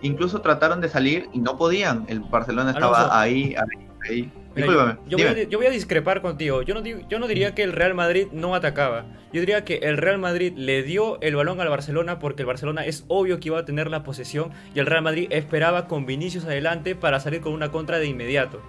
[0.00, 2.04] Incluso trataron de salir y no podían.
[2.08, 6.62] El Barcelona estaba ahí, ahí, ahí yo, voy a, discrepar contigo.
[6.62, 9.06] Yo no, yo no diría que el Real Madrid no atacaba.
[9.32, 12.84] Yo diría que el Real Madrid le dio el balón al Barcelona porque el Barcelona
[12.84, 16.44] es obvio que iba a tener la posesión y el Real Madrid esperaba con Vinicius
[16.44, 18.60] adelante para salir con una contra de inmediato.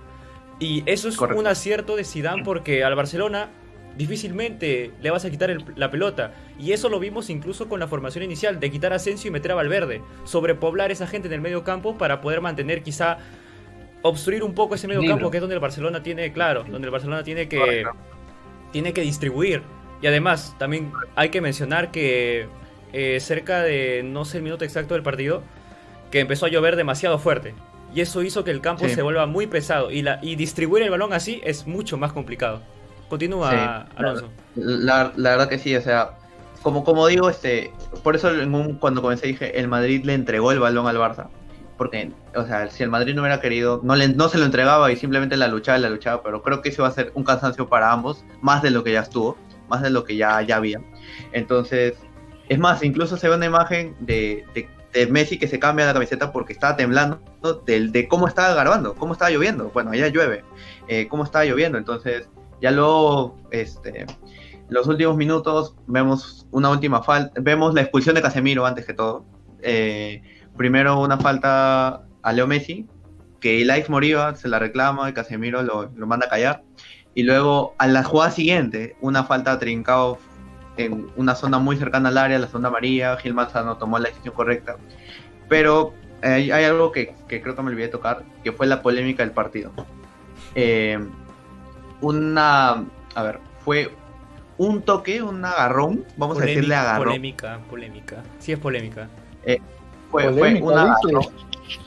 [0.59, 3.49] Y eso es un acierto de Zidane porque al Barcelona
[3.97, 6.33] difícilmente le vas a quitar la pelota.
[6.57, 9.51] Y eso lo vimos incluso con la formación inicial, de quitar a Asensio y meter
[9.51, 10.01] a Valverde.
[10.23, 13.17] Sobrepoblar esa gente en el medio campo para poder mantener quizá
[14.03, 16.91] obstruir un poco ese medio campo que es donde el Barcelona tiene, claro, donde el
[16.91, 17.85] Barcelona tiene que,
[18.71, 19.63] tiene que distribuir.
[20.01, 22.47] Y además, también hay que mencionar que
[22.91, 25.41] eh, cerca de, no sé el minuto exacto del partido,
[26.11, 27.55] que empezó a llover demasiado fuerte.
[27.95, 29.89] Y eso hizo que el campo se vuelva muy pesado.
[29.89, 32.61] Y, la, y distribuir el balón así es mucho más complicado.
[33.07, 34.29] Continúa, Alonso.
[34.55, 36.17] La, la, verdad que sí, o sea,
[36.63, 37.71] como, como digo, este,
[38.03, 38.29] por eso
[38.79, 41.29] cuando comencé dije, el Madrid le entregó el balón al Barça
[41.83, 44.89] porque, o sea, si el Madrid no hubiera querido, no, le, no se lo entregaba
[44.89, 47.67] y simplemente la luchaba la luchaba, pero creo que eso va a ser un cansancio
[47.67, 49.35] para ambos, más de lo que ya estuvo,
[49.67, 50.79] más de lo que ya, ya había.
[51.33, 51.95] Entonces,
[52.47, 56.31] es más, incluso se ve una imagen de, de, Messi que se cambia la camiseta
[56.31, 57.19] porque estaba temblando
[57.65, 59.69] de, de cómo estaba grabando, cómo estaba lloviendo.
[59.73, 60.45] Bueno, allá llueve,
[60.87, 61.77] eh, cómo estaba lloviendo.
[61.77, 62.29] Entonces,
[62.61, 64.05] ya luego, este,
[64.69, 69.25] los últimos minutos, vemos una última falta, vemos la expulsión de Casemiro antes que todo.
[69.61, 70.21] Eh,
[70.57, 72.87] primero una falta a Leo Messi,
[73.39, 76.63] que Elias Moriba se la reclama y Casemiro lo, manda a callar.
[77.15, 80.17] Y luego a la jugada siguiente, una falta a Trincao
[80.77, 84.33] en una zona muy cercana al área, la zona amarilla, Gil Manzano tomó la decisión
[84.33, 84.77] correcta.
[85.49, 85.93] Pero
[86.23, 89.71] hay, algo que, creo que me olvidé tocar, que fue la polémica del partido.
[90.55, 90.97] Eh,
[92.01, 92.85] una,
[93.15, 93.91] a ver, fue
[94.57, 97.05] un toque, un agarrón, vamos a decirle agarrón.
[97.05, 99.09] Polémica, polémica, sí es polémica.
[99.45, 99.59] Eh,
[100.13, 101.25] fue, fue, un agarrón,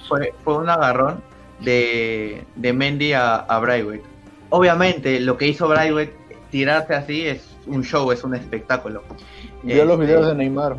[0.08, 1.22] fue, un agarrón
[1.60, 3.62] de, de Mendy a, a
[4.50, 6.16] Obviamente, lo que hizo Braithwaite,
[6.50, 9.04] tirarse así, es un show, es un espectáculo.
[9.62, 10.76] Vio los videos este, de Neymar.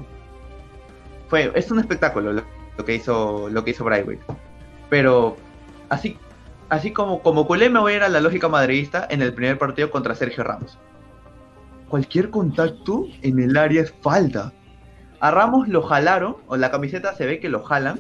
[1.30, 4.24] Fue, es un espectáculo lo, que hizo lo que hizo Braithwaite.
[4.90, 5.38] Pero
[5.88, 6.18] así,
[6.68, 9.58] así como, como culé me voy a ir a la lógica madridista en el primer
[9.58, 10.78] partido contra Sergio Ramos.
[11.88, 14.52] Cualquier contacto en el área es falta.
[15.20, 18.00] A Ramos lo jalaron, o la camiseta se ve que lo jalan,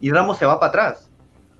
[0.00, 1.10] y Ramos se va para atrás.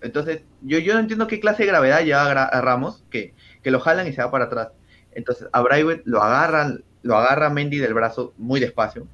[0.02, 3.80] Entonces, yo, yo no entiendo qué clase de gravedad lleva a Ramos, que, que lo
[3.80, 4.68] jalan y se va para atrás.
[5.12, 9.06] Entonces, a Braithwaite lo agarran, lo agarra Mendy del brazo muy despacio,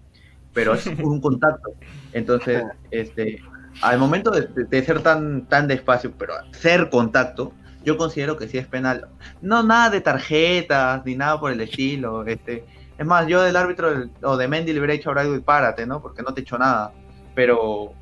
[0.52, 1.70] pero es un contacto.
[2.12, 3.40] Entonces, este,
[3.82, 7.52] al momento de, ser tan, tan despacio, pero ser contacto,
[7.84, 9.08] yo considero que sí es penal.
[9.42, 12.26] No nada de tarjetas, ni nada por el estilo.
[12.26, 12.64] Este,
[12.98, 16.00] es más, yo del árbitro o de Mendy le hubiera dicho ahora párate, ¿no?
[16.00, 16.92] Porque no te hecho nada.
[17.34, 17.92] Pero,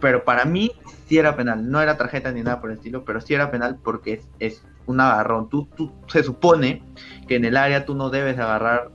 [0.00, 0.72] pero para mí
[1.06, 1.70] sí era penal.
[1.70, 4.64] No era tarjeta ni nada por el estilo, pero sí era penal porque es, es
[4.86, 5.48] un agarrón.
[5.48, 6.82] Tú, tú, se supone
[7.26, 8.90] que en el área tú no debes agarrar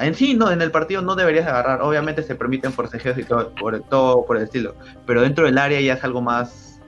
[0.00, 1.82] en sí, no, en el partido no deberías agarrar.
[1.82, 4.74] Obviamente se permiten forcejeos y todo por, todo por el estilo.
[5.06, 6.80] Pero dentro del área ya es algo más.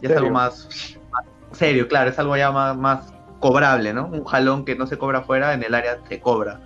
[0.00, 0.98] Ya es algo más,
[1.52, 4.06] serio, claro, es algo ya más, cobrable, ¿no?
[4.06, 6.60] Un jalón que no se cobra afuera, en el área se cobra.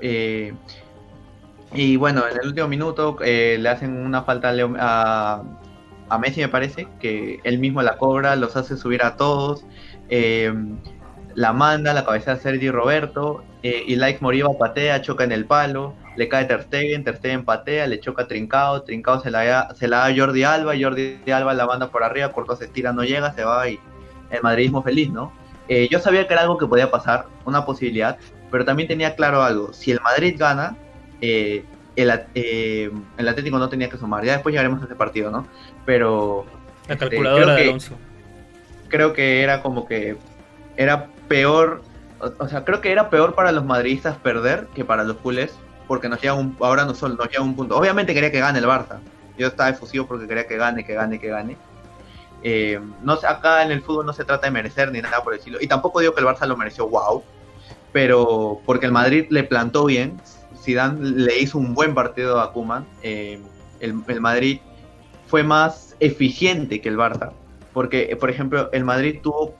[0.00, 0.54] Eh,
[1.72, 5.42] y bueno, en el último minuto eh, le hacen una falta a,
[6.08, 9.64] a, Messi, me parece, que él mismo la cobra, los hace subir a todos.
[10.08, 10.52] Eh,
[11.34, 15.92] la manda, la cabeza de Sergi Roberto, y Like Moriba patea, choca en el palo,
[16.16, 20.16] le cae Ter Stegen, Ter Stegen patea, le choca Trincao, Trincao se la, da, a
[20.16, 23.68] Jordi Alba, Jordi Alba la manda por arriba, Corto se estira, no llega, se va
[23.68, 23.80] y
[24.30, 25.32] el madridismo feliz, ¿no?
[25.68, 28.18] Eh, yo sabía que era algo que podía pasar, una posibilidad,
[28.50, 30.76] pero también tenía claro algo, si el Madrid gana,
[31.20, 31.64] eh,
[31.96, 35.46] el, el, Atlético no tenía que sumar, ya después llegaremos a ese partido, ¿no?
[35.84, 36.46] Pero...
[36.86, 37.96] La este, calculadora de Alonso.
[38.88, 40.16] Creo que era como que
[40.76, 41.82] era peor,
[42.20, 45.54] o, sea, creo que era peor para los madridistas perder que para los culés,
[45.88, 47.76] porque nos llega un, ahora nos, nos llega un punto.
[47.76, 48.98] Obviamente quería que gane el Barça.
[49.38, 51.56] Yo estaba efusivo porque quería que gane, que gane, que gane.
[52.42, 55.58] Eh, no acá en el fútbol no se trata de merecer ni nada por decirlo.
[55.60, 57.22] Y tampoco digo que el Barça lo mereció, wow.
[57.92, 60.20] Pero porque el Madrid le plantó bien.
[60.62, 62.86] Zidane le hizo un buen partido a Kuman.
[63.02, 63.40] Eh,
[63.80, 64.60] el, el Madrid
[65.26, 67.32] fue más eficiente que el Barça.
[67.72, 69.54] Porque, por ejemplo, el Madrid tuvo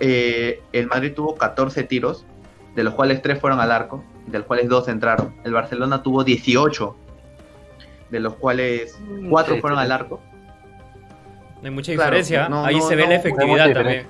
[0.00, 2.24] eh, el Madrid tuvo 14 tiros,
[2.74, 5.34] de los cuales 3 fueron al arco, de los cuales 2 entraron.
[5.44, 6.96] El Barcelona tuvo 18,
[8.10, 8.98] de los cuales
[9.28, 10.20] 4 fueron al arco.
[11.64, 14.06] No hay mucha diferencia, ahí se ve la efectividad también.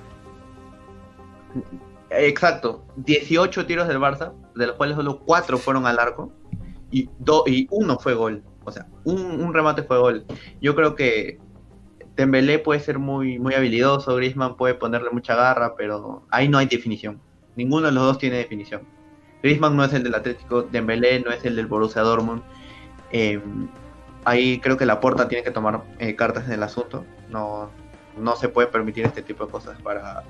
[2.09, 6.33] Exacto, 18 tiros del Barça, de los cuales solo 4 fueron al arco
[6.91, 7.09] y,
[7.47, 8.43] y uno fue gol.
[8.65, 10.25] O sea, un, un remate fue gol.
[10.59, 11.39] Yo creo que
[12.17, 16.65] Dembélé puede ser muy, muy habilidoso, Griezmann puede ponerle mucha garra, pero ahí no hay
[16.65, 17.21] definición.
[17.55, 18.81] Ninguno de los dos tiene definición.
[19.41, 22.43] Griezmann no es el del Atlético, Dembélé no es el del Borussia Dortmund.
[23.13, 23.69] Em,
[24.25, 27.05] ahí creo que la Porta tiene que tomar eh, cartas en el asunto.
[27.29, 27.69] No,
[28.17, 30.23] no se puede permitir este tipo de cosas para,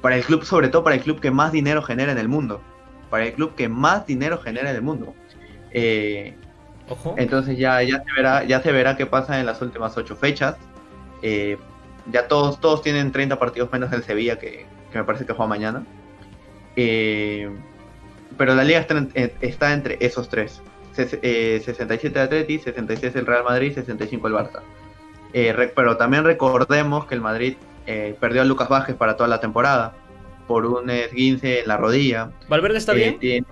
[0.00, 2.60] para el club, sobre todo para el club que más dinero genera en el mundo.
[3.10, 5.14] Para el club que más dinero genera en el mundo.
[5.70, 6.36] Eh,
[7.16, 10.56] entonces ya, ya, se verá, ya se verá qué pasa en las últimas ocho fechas.
[11.22, 11.56] Eh,
[12.10, 15.84] ya todos, todos tienen 30 partidos menos el Sevilla, que, me parece que juega mañana.
[16.76, 17.50] Eh,
[18.36, 18.86] pero la liga
[19.40, 20.62] está, entre esos tres.
[20.96, 24.60] 67 el Atleti, 66 el Real Madrid, 65 el Barça.
[25.32, 27.56] Eh, pero también recordemos que el Madrid
[28.18, 29.94] perdió a Lucas Vázquez para toda la temporada
[30.48, 32.30] por un esguince en la rodilla.
[32.48, 33.46] ¿Valverde está bien?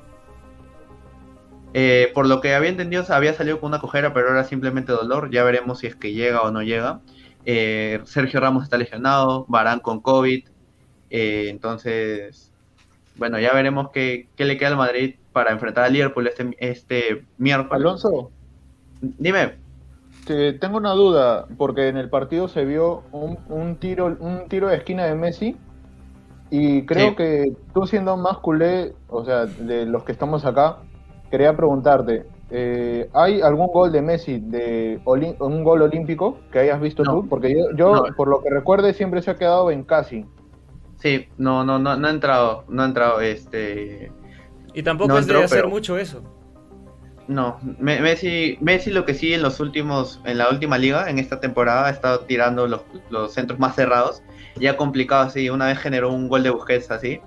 [2.14, 5.30] por lo que había entendido, había salido con una cojera, pero era simplemente dolor.
[5.30, 7.00] Ya veremos si es que llega o no llega.
[7.46, 10.44] Eh, Sergio Ramos está lesionado, Barán con COVID.
[11.10, 12.50] Eh, entonces,
[13.16, 17.84] bueno, ya veremos qué, le queda al Madrid para enfrentar al Liverpool este, este miércoles.
[17.84, 18.30] Alonso.
[19.02, 19.56] Dime.
[20.26, 25.04] tengo una duda, porque en el partido se vio un, tiro, un tiro de esquina
[25.04, 25.56] de Messi.
[26.50, 30.78] Y creo que tú siendo más culé, o sea, de los que estamos acá,
[31.30, 37.02] quería preguntarte, eh, ¿Hay algún gol de Messi, de un gol olímpico que hayas visto
[37.02, 37.26] tú?
[37.28, 40.24] Porque yo, por lo que recuerde, siempre se ha quedado en casi.
[40.98, 44.12] Sí, no, no, no, no ha entrado, no ha entrado, este...
[44.74, 46.22] Y tampoco es de hacer mucho eso.
[47.26, 51.40] No, Messi, Messi lo que sí en los últimos, en la última liga, en esta
[51.40, 54.22] temporada, ha estado tirando los, los centros más cerrados,
[54.56, 57.22] ya complicado así, una vez generó un gol de Busquets así,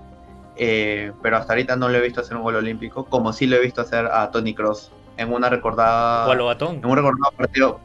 [0.54, 3.56] eh, pero hasta ahorita no lo he visto hacer un gol olímpico, como sí lo
[3.56, 6.26] he visto hacer a Tony Cross en una recordada.
[6.74, 7.80] En un recordado partido.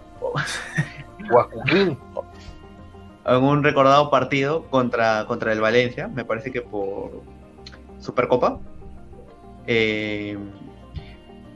[3.26, 7.24] en un recordado partido contra, contra el Valencia, me parece que por
[7.99, 8.59] Supercopa.
[9.68, 10.38] Eh,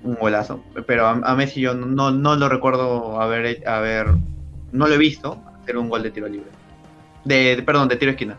[0.04, 0.64] un golazo.
[0.86, 4.08] Pero a, Messi yo no, no lo recuerdo haber, haber.
[4.72, 6.50] No lo he visto hacer un gol de tiro libre.
[7.26, 8.38] De, perdón, de tiro esquina.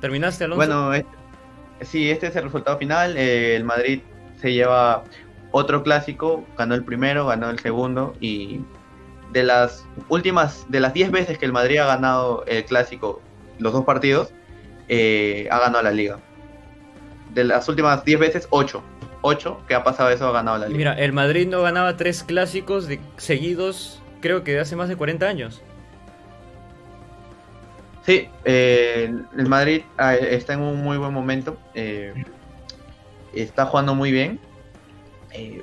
[0.00, 0.56] ¿Terminaste, Alonso?
[0.56, 0.92] Bueno,
[1.82, 3.16] sí, este es el resultado final.
[3.16, 4.00] Eh, el Madrid
[4.40, 5.04] se lleva
[5.50, 8.60] otro clásico, ganó el primero, ganó el segundo y
[9.32, 13.20] de las últimas, de las 10 veces que el Madrid ha ganado el clásico,
[13.58, 14.32] los dos partidos,
[14.88, 16.18] eh, ha ganado la liga.
[17.34, 18.82] De las últimas 10 veces, 8.
[19.22, 20.78] 8 que ha pasado eso, ha ganado la liga.
[20.78, 24.96] Mira, el Madrid no ganaba tres clásicos de, seguidos, creo que de hace más de
[24.96, 25.62] 40 años.
[28.02, 31.58] Sí, eh, el Madrid ah, está en un muy buen momento.
[31.74, 32.14] Eh,
[33.34, 34.40] está jugando muy bien.
[35.32, 35.62] Eh,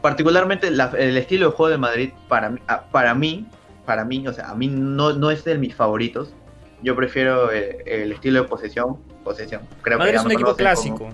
[0.00, 3.46] particularmente el estilo de juego de Madrid, para, ah, para mí,
[3.84, 6.34] para mí, o sea, a mí no, no es de mis favoritos.
[6.82, 8.98] Yo prefiero el, estilo de posesión.
[9.24, 9.62] Posesión.
[9.82, 11.08] Creo Madrid es un equipo clásico.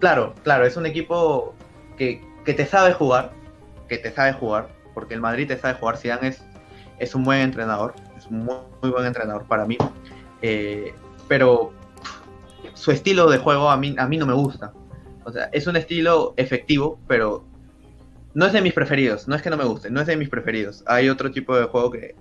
[0.00, 1.54] Claro, claro, es un equipo
[1.96, 3.32] que, que, te sabe jugar,
[3.88, 5.96] que te sabe jugar, porque el Madrid te sabe jugar.
[5.96, 6.42] Zidane es,
[6.98, 7.94] es un buen entrenador
[8.30, 8.56] muy,
[8.90, 9.76] buen entrenador para mí.
[10.42, 10.94] Eh,
[11.26, 11.72] pero
[12.74, 14.72] su estilo de juego a mí, a mí no me gusta.
[15.24, 17.44] O sea, es un estilo efectivo, pero
[18.34, 19.28] no es de mis preferidos.
[19.28, 20.82] No es que no me guste, no es de mis preferidos.
[20.86, 22.14] Hay otro tipo de juego que,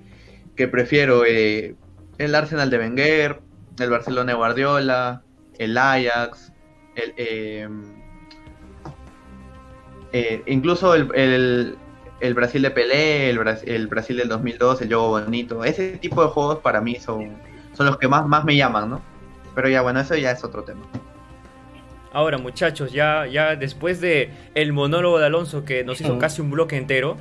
[0.56, 1.24] que prefiero.
[1.26, 1.76] Eh,
[2.18, 3.42] el Arsenal de Wenger,
[3.80, 5.22] el Barcelona de Guardiola,
[5.58, 6.52] el Ajax,
[6.96, 7.14] el,
[10.14, 11.78] eh, incluso el,
[12.20, 15.64] el Brasil de Pelé, el, el, Brasil del 2002, el juego bonito.
[15.64, 17.38] Ese tipo de juegos para mí son,
[17.74, 19.02] son los que más, más me llaman, ¿no?
[19.56, 20.82] Pero ya, bueno, eso ya es otro tema.
[22.14, 26.50] Ahora, muchachos, ya, ya después de el monólogo de Alonso que nos hizo casi un
[26.50, 27.18] bloque entero,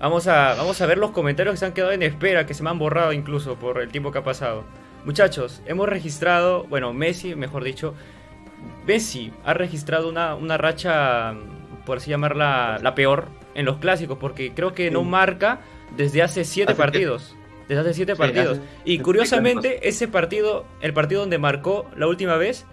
[0.00, 2.62] vamos a, vamos a ver los comentarios que se han quedado en espera, que se
[2.62, 4.64] me han borrado incluso por el tiempo que ha pasado.
[5.04, 7.94] Muchachos, hemos registrado, bueno, Messi, mejor dicho,
[8.86, 11.34] Messi ha registrado una, una racha,
[11.84, 15.60] por así llamarla, la peor en los clásicos, porque creo que no marca
[15.96, 17.36] desde hace siete partidos.
[17.68, 18.60] Desde hace siete partidos.
[18.84, 22.66] y curiosamente, ese partido, el partido donde marcó la última vez,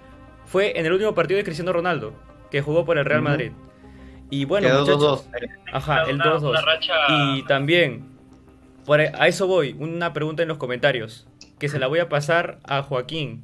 [0.45, 2.13] fue en el último partido de Cristiano Ronaldo,
[2.49, 3.51] que jugó por el Real Madrid.
[4.29, 5.29] Y bueno, muchachos,
[5.71, 6.57] ajá, el 2-2.
[7.09, 8.05] Y también,
[8.85, 11.27] por, a eso voy, una pregunta en los comentarios,
[11.61, 13.43] que se la voy a pasar a Joaquín.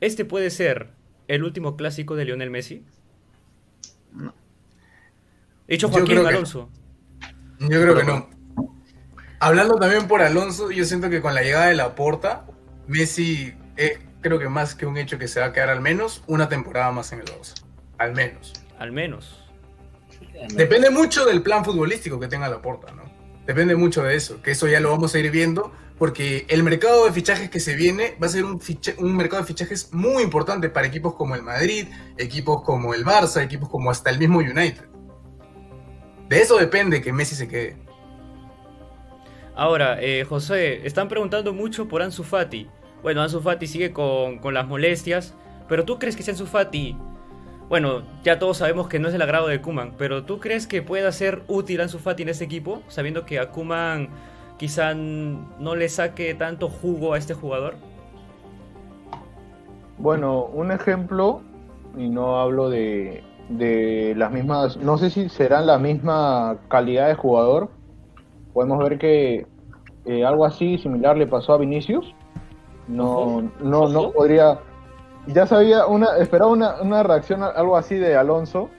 [0.00, 0.88] ¿Este puede ser
[1.28, 2.82] el último clásico de Lionel Messi?
[4.10, 4.34] No.
[5.68, 6.70] Hecho Joaquín Alonso.
[7.60, 8.30] yo creo que no.
[9.38, 12.46] Hablando también por Alonso, yo siento que con la llegada de la Porta,
[12.86, 16.24] Messi es creo que más que un hecho que se va a quedar al menos
[16.28, 17.62] una temporada más en el Barça.
[17.98, 18.54] Al menos.
[18.78, 19.44] Al menos.
[20.54, 23.02] Depende mucho del plan futbolístico que tenga la Porta, ¿no?
[23.44, 25.70] Depende mucho de eso, que eso ya lo vamos a ir viendo,
[26.02, 29.92] porque el mercado de fichajes que se viene va a ser un, mercado de fichajes
[29.92, 31.86] muy importante para equipos como el Madrid,
[32.18, 34.84] equipos como el Barça, equipos como hasta el mismo United.
[36.28, 37.76] De eso depende que Messi se quede.
[39.54, 42.68] Ahora, eh, José, están preguntando mucho por Ansu Fati.
[43.00, 45.36] Bueno, Ansu Fati sigue con, las molestias,
[45.68, 46.96] pero ¿tú crees que si Ansu Fati...
[47.68, 50.82] Bueno, ya todos sabemos que no es el agrado de Kuman, pero ¿tú crees que
[50.82, 54.10] pueda ser útil Ansu Fati en ese equipo, sabiendo que a Kuman
[54.62, 57.74] quizá no le saque tanto jugo a este jugador?
[59.98, 61.42] Bueno, un ejemplo,
[61.96, 67.16] y no hablo de, de las mismas, no sé si serán la misma calidad de
[67.16, 67.70] jugador.
[68.54, 69.48] Podemos ver que
[70.04, 72.14] eh, algo así similar le pasó a Vinicius.
[72.86, 74.60] No, no, no podría.
[75.26, 78.70] Ya sabía, una, esperaba una, una reacción algo así de Alonso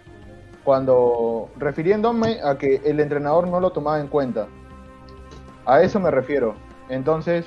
[0.63, 4.47] cuando refiriéndome a que el entrenador no lo tomaba en cuenta.
[5.65, 6.55] A eso me refiero.
[6.89, 7.45] Entonces,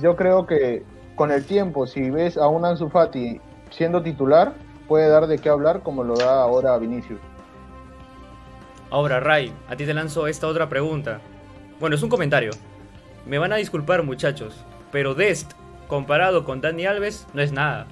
[0.00, 0.84] yo creo que
[1.14, 3.40] con el tiempo, si ves a un Ansu Fati
[3.70, 4.54] siendo titular,
[4.88, 7.20] puede dar de qué hablar como lo da ahora Vinicius.
[8.90, 11.20] Ahora, Ray, a ti te lanzo esta otra pregunta.
[11.80, 12.52] Bueno, es un comentario.
[13.26, 14.54] Me van a disculpar, muchachos,
[14.92, 15.52] pero Dest,
[15.88, 17.86] comparado con Dani Alves, no es nada.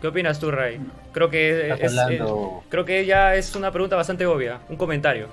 [0.00, 0.80] ¿Qué opinas tú, Ray?
[1.12, 1.96] Creo que es,
[2.68, 5.28] creo que ya es una pregunta bastante obvia, un comentario.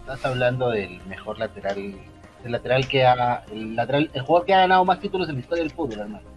[0.00, 1.94] estás hablando del mejor lateral,
[2.44, 5.40] el lateral que ha, el lateral, el jugador que ha ganado más títulos en la
[5.40, 6.28] historia del fútbol, hermano.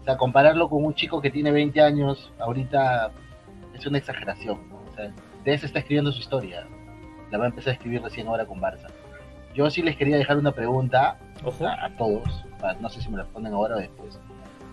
[0.00, 3.10] O sea, compararlo con un chico que tiene 20 años, ahorita
[3.74, 4.58] es una exageración.
[4.90, 5.12] O sea,
[5.44, 6.66] de está escribiendo su historia.
[7.30, 8.88] La va a empezar a escribir recién ahora con Barça.
[9.54, 11.16] Yo sí les quería dejar una pregunta
[11.80, 12.44] A, todos.
[12.80, 14.18] no sé si me la responden ahora o después.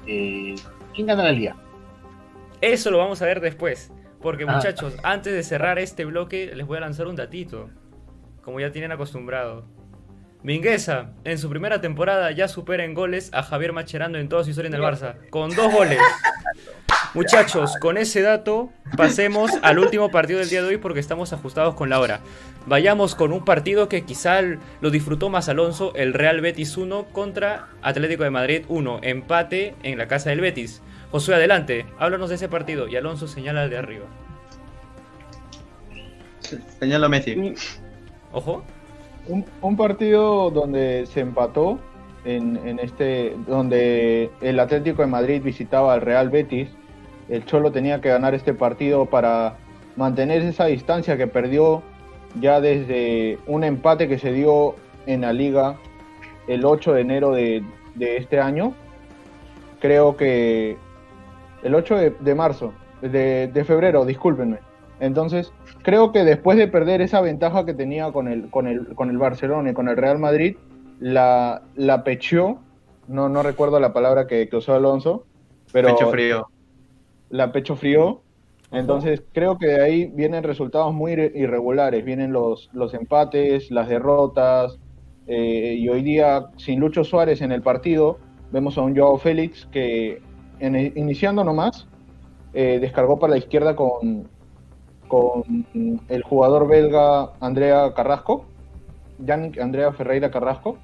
[0.07, 0.55] Eh,
[0.93, 1.55] ¿Quién gana la liga?
[2.61, 3.91] Eso lo vamos a ver después.
[4.21, 4.53] Porque ah.
[4.53, 7.69] muchachos, antes de cerrar este bloque, les voy a lanzar un datito.
[8.41, 9.65] Como ya tienen acostumbrado.
[10.43, 14.49] Mingueza, en su primera temporada ya supera en goles a Javier Macherano en toda su
[14.49, 15.99] historia en el Barça, con dos goles.
[17.13, 21.75] Muchachos, con ese dato pasemos al último partido del día de hoy porque estamos ajustados
[21.75, 22.21] con la hora.
[22.65, 27.67] Vayamos con un partido que quizá lo disfrutó más Alonso, el Real Betis 1 contra
[27.83, 30.81] Atlético de Madrid 1, empate en la casa del Betis.
[31.11, 34.05] Josué, adelante, háblanos de ese partido y Alonso señala de arriba.
[36.79, 37.53] Señala Messi.
[38.31, 38.65] Ojo.
[39.27, 41.79] Un, partido donde se empató
[42.25, 46.69] en, este, donde el Atlético de Madrid visitaba al Real Betis.
[47.29, 49.57] El Cholo tenía que ganar este partido para
[49.95, 51.83] mantener esa distancia que perdió
[52.39, 55.77] ya desde un empate que se dio en la liga
[56.47, 57.63] el 8 de enero de,
[57.99, 58.73] este año.
[59.79, 60.77] Creo que
[61.63, 64.70] el 8 de, marzo, de, de, febrero, discúlpenme.
[65.01, 69.09] Entonces, creo que después de perder esa ventaja que tenía con el, con el, con
[69.09, 70.57] el Barcelona y con el Real Madrid,
[70.99, 72.59] la, la pecheó,
[73.07, 75.25] no, no recuerdo la palabra que, que usó Alonso,
[75.73, 75.89] pero...
[75.89, 76.47] Pecho frío.
[77.31, 78.21] La pecho frío.
[78.71, 84.77] Entonces creo que de ahí vienen resultados muy irregulares, vienen los, los empates, las derrotas,
[85.25, 88.19] eh, y hoy día sin Lucho Suárez en el partido,
[88.51, 90.21] vemos a un Joao Félix que
[90.59, 91.87] iniciando nomás,
[92.53, 94.29] eh, descargó para la izquierda con,
[95.11, 95.65] con
[96.07, 98.45] el jugador belga Andrea Carrasco,
[99.19, 100.77] Yannick Andrea Ferreira Carrasco,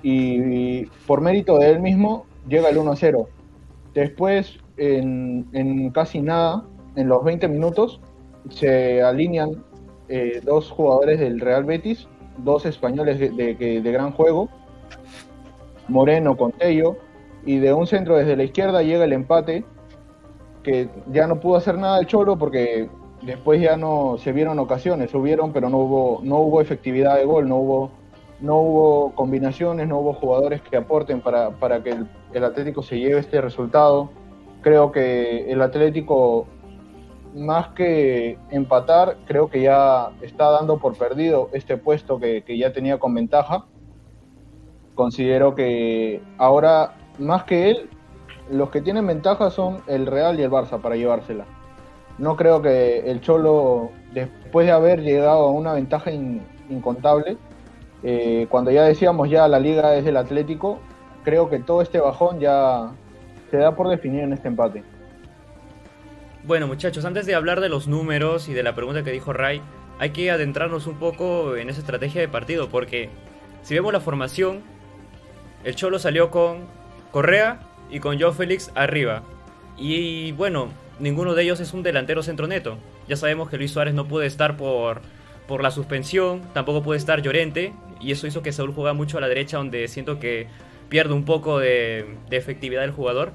[0.00, 3.26] y, por mérito de él mismo llega el 1-0.
[3.94, 8.00] Después, en, casi nada, en los 20 minutos,
[8.48, 9.64] se alinean
[10.08, 12.06] eh, dos jugadores del Real Betis,
[12.36, 14.48] dos españoles de, de, gran juego,
[15.88, 16.96] Moreno con Tello,
[17.44, 19.64] y de un centro desde la izquierda llega el empate,
[20.62, 22.88] que ya no pudo hacer nada el Cholo porque
[23.28, 27.46] después ya no se vieron ocasiones, subieron, pero no hubo, no hubo efectividad de gol,
[27.46, 27.90] no hubo,
[28.40, 31.94] no hubo combinaciones, no hubo jugadores que aporten para, para que
[32.32, 34.08] el, Atlético se lleve este resultado.
[34.62, 36.46] Creo que el Atlético,
[37.34, 42.72] más que empatar, creo que ya está dando por perdido este puesto que, que ya
[42.72, 43.66] tenía con ventaja.
[44.94, 47.90] Considero que ahora, más que él,
[48.50, 51.57] los que tienen ventaja son el Real y el Barça para llevársela
[52.18, 57.36] no creo que el Cholo, después de haber llegado a una ventaja incontable,
[58.02, 60.80] eh, cuando ya decíamos ya la liga es del Atlético,
[61.24, 62.92] creo que todo este bajón ya
[63.50, 64.82] se da por definir en este empate.
[66.44, 69.60] Bueno muchachos, antes de hablar de los números y de la pregunta que dijo Ray,
[69.98, 73.10] hay que adentrarnos un poco en esa estrategia de partido, porque
[73.62, 74.62] si vemos la formación,
[75.64, 76.66] el Cholo salió con
[77.10, 77.60] Correa
[77.90, 79.22] y con Joe Félix arriba.
[79.76, 82.78] Y bueno, ninguno de ellos es un delantero centro neto.
[83.08, 85.00] Ya sabemos que Luis Suárez no puede estar por,
[85.46, 89.20] por la suspensión, tampoco puede estar Llorente, y eso hizo que Saúl juega mucho a
[89.20, 90.46] la derecha, donde siento que
[90.88, 93.32] pierde un poco de, efectividad del jugador.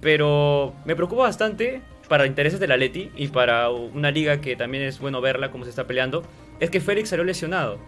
[0.00, 4.82] Pero me preocupa bastante para intereses de la Leti y para una liga que también
[4.82, 6.22] es bueno verla como se está peleando,
[6.60, 7.78] es que Félix salió lesionado.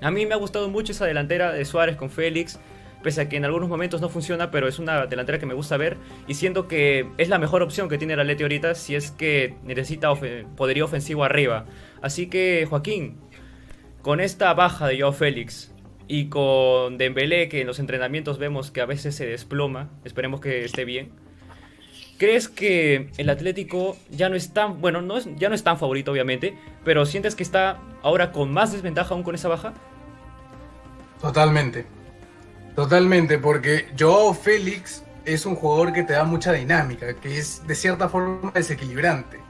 [0.00, 2.58] A mí me ha gustado mucho esa delantera de Suárez con Félix
[3.02, 5.76] pese a que en algunos momentos no funciona, pero es una delantera que me gusta
[5.76, 5.96] ver
[6.26, 9.54] y siento que es la mejor opción que tiene el Atleti ahorita si es que
[9.62, 10.12] necesita
[10.56, 11.66] poderío ofensivo arriba.
[12.02, 13.18] Así que Joaquín,
[14.02, 15.72] con esta baja de Joao Félix
[16.06, 20.64] y con Dembélé que en los entrenamientos vemos que a veces se desploma, esperemos que
[20.64, 21.10] esté bien.
[22.18, 25.78] ¿Crees que el Atlético ya no es tan, bueno, no es, ya no es tan
[25.78, 29.74] favorito obviamente, pero sientes que está ahora con más desventaja aún con esa baja?
[31.20, 31.97] Totalmente.
[32.78, 37.74] Totalmente, porque Joao Félix es un jugador que te da mucha dinámica, que es de
[37.74, 39.40] cierta forma desequilibrante.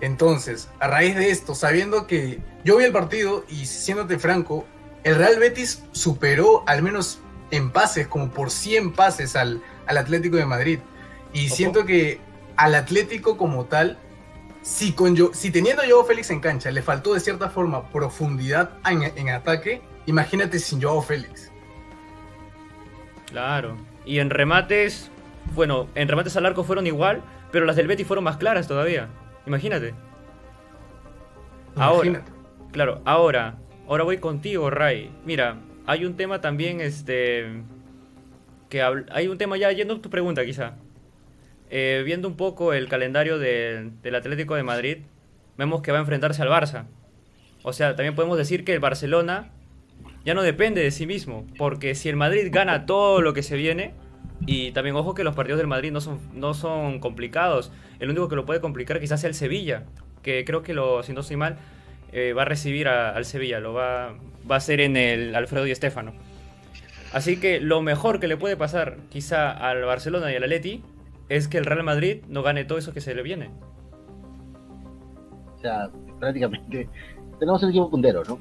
[0.00, 4.64] Entonces, a raíz de esto, sabiendo que yo vi el partido y siéndote franco,
[5.02, 7.18] el Real Betis superó al menos
[7.50, 10.78] en pases, como por 100 pases al, al Atlético de Madrid.
[11.32, 12.20] Y siento que
[12.54, 13.98] al Atlético como tal,
[14.62, 18.78] si, con yo, si teniendo Joao Félix en cancha le faltó de cierta forma profundidad
[18.88, 21.50] en, en ataque, imagínate sin Joao Félix.
[23.30, 23.76] Claro.
[24.04, 25.10] Y en remates,
[25.54, 27.22] bueno, en remates al arco fueron igual,
[27.52, 29.08] pero las del Betis fueron más claras todavía.
[29.46, 29.94] Imagínate.
[31.76, 32.24] Ahora,
[32.72, 33.56] claro, ahora,
[33.86, 35.10] ahora voy contigo, Ray.
[35.24, 35.56] Mira,
[35.86, 37.62] hay un tema también, este,
[38.68, 40.74] que hay un tema ya yendo a tu pregunta, quizá.
[41.70, 44.98] Eh, viendo un poco el calendario del Atlético de Madrid,
[45.56, 46.86] vemos que va a enfrentarse al Barça.
[47.62, 49.50] O sea, también podemos decir que el Barcelona
[50.24, 51.46] ya no depende de sí mismo.
[51.56, 53.94] Porque si el Madrid gana todo lo que se viene,
[54.46, 57.72] y también ojo que los partidos del Madrid no son, no son complicados.
[57.98, 59.84] El único que lo puede complicar quizás sea el Sevilla,
[60.22, 61.58] que creo que lo, si no estoy mal,
[62.12, 64.14] eh, va a recibir al Sevilla, lo va,
[64.50, 66.12] va a ser en el Alfredo y Estefano.
[67.12, 70.82] Así que lo mejor que le puede pasar quizá al Barcelona y al Atleti
[71.28, 73.50] es que el Real Madrid no gane todo eso que se le viene.
[75.56, 75.90] O sea,
[76.20, 76.88] prácticamente
[77.38, 78.38] tenemos el equipo puntero, ¿no?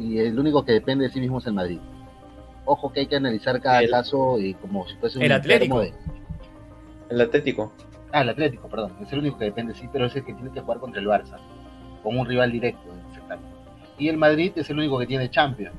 [0.00, 1.78] Y el único que depende de sí mismo es el Madrid.
[2.64, 5.82] Ojo que hay que analizar cada caso y como si fuese un el Atlético.
[7.10, 7.72] El Atlético.
[8.12, 8.92] Ah, el Atlético, perdón.
[9.02, 11.06] Es el único que depende, sí, pero es el que tiene que jugar contra el
[11.06, 11.36] Barça,
[12.02, 12.88] con un rival directo.
[13.98, 15.76] Y el Madrid es el único que tiene Champions.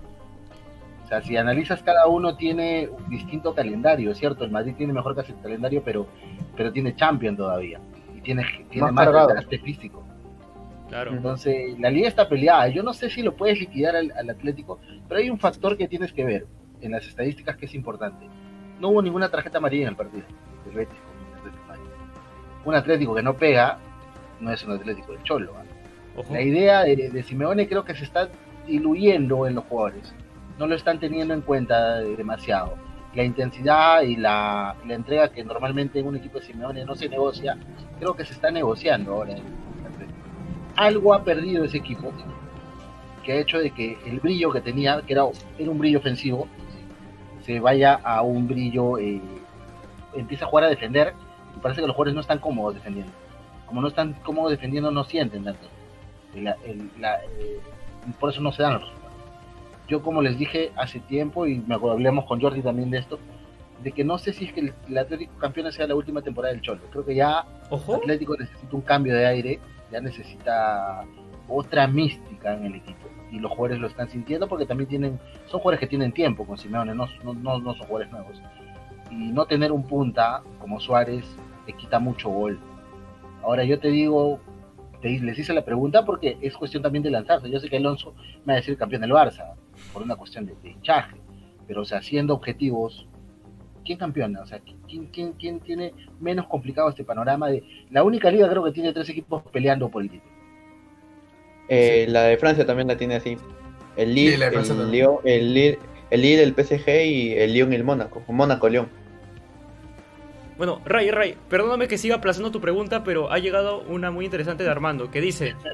[1.04, 4.46] O sea, si analizas cada uno tiene un distinto calendario, ¿cierto?
[4.46, 6.06] El Madrid tiene mejor calendario, pero,
[6.56, 7.80] pero tiene Champions todavía.
[8.16, 10.04] Y tiene, tiene más, más físico.
[10.92, 12.68] Entonces, la liga está peleada.
[12.68, 16.12] Yo no sé si lo puedes liquidar al, Atlético, pero hay un factor que tienes
[16.12, 16.46] que ver
[16.82, 18.28] en las estadísticas que es importante.
[18.80, 20.26] No hubo ninguna tarjeta amarilla en el partido.
[22.66, 23.80] Un Atlético que no pega
[24.40, 25.54] no es un Atlético de Cholo.
[25.58, 25.64] ¿ah?
[26.30, 28.30] La idea de, Simeone creo que se está
[28.68, 30.14] diluyendo en los jugadores.
[30.60, 32.76] No lo están teniendo en cuenta demasiado.
[33.16, 37.58] La intensidad y la, entrega que normalmente en un equipo de Simeone no se negocia,
[38.00, 39.36] creo que se está negociando ahora.
[40.76, 42.12] Algo ha perdido ese equipo
[43.24, 45.26] que ha hecho de que el brillo que tenía, que era,
[45.58, 46.48] era un brillo ofensivo,
[47.46, 49.22] se vaya a un brillo, eh,
[50.16, 51.14] empieza a jugar a defender
[51.56, 53.12] y parece que los jugadores no están cómodos defendiendo.
[53.66, 55.68] Como no están cómodos defendiendo, no sienten tanto.
[56.36, 57.60] Eh,
[58.20, 59.12] por eso no se dan los resultados.
[59.88, 63.20] Yo, como les dije hace tiempo, y me hablamos con Jordi también de esto,
[63.84, 66.62] de que no sé si es que el, Atlético campeón sea la última temporada del
[66.62, 66.82] Cholo.
[66.92, 69.60] Creo que ya el Atlético necesita un cambio de aire,
[69.92, 71.06] ya necesita
[71.48, 73.08] otra mística en el equipo.
[73.32, 76.58] Y los jugadores lo están sintiendo porque también tienen, son jugadores que tienen tiempo con
[76.58, 78.42] Simeone, no, no, no, son jugadores nuevos.
[79.10, 81.26] Y no tener un punta como Suárez
[81.66, 82.60] te quita mucho gol.
[83.44, 84.40] Ahora yo te digo,
[85.02, 87.50] les hice la pregunta porque es cuestión también de lanzarse.
[87.50, 88.14] Yo sé que Alonso
[88.46, 89.54] me va a decir campeón del Barça
[89.94, 91.18] por una cuestión de, hinchaje,
[91.68, 93.08] pero o sea, siendo objetivos,
[93.86, 94.42] ¿quién campeona?
[94.42, 98.64] O sea, ¿quién, quién, quién tiene menos complicado este panorama de la única liga creo
[98.64, 100.32] que tiene tres equipos peleando por el título?
[101.68, 103.38] Eh, la de Francia también la tiene así.
[103.96, 105.80] El Lille, el, Lyon, el, Lille,
[106.10, 108.24] el, Lille, el PSG y el Lyon y el Mónaco.
[108.28, 108.90] Mónaco-León.
[110.58, 114.64] Bueno, Ray, Ray, perdóname que siga aplazando tu pregunta, pero ha llegado una muy interesante
[114.64, 115.56] de Armando, que dice...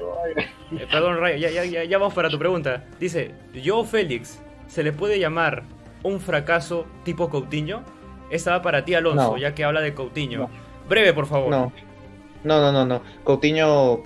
[0.70, 2.84] Eh, perdón, Ray, ya, ya, ya, vamos para tu pregunta.
[3.00, 5.62] Dice, ¿yo Félix se le puede llamar
[6.02, 7.84] un fracaso tipo Coutinho?
[8.30, 10.48] Esta va para ti, Alonso, ya que habla de Coutinho.
[10.88, 11.50] Breve, por favor.
[11.50, 11.72] No.
[12.44, 13.02] no, no, no, no.
[13.24, 14.02] Coutinho,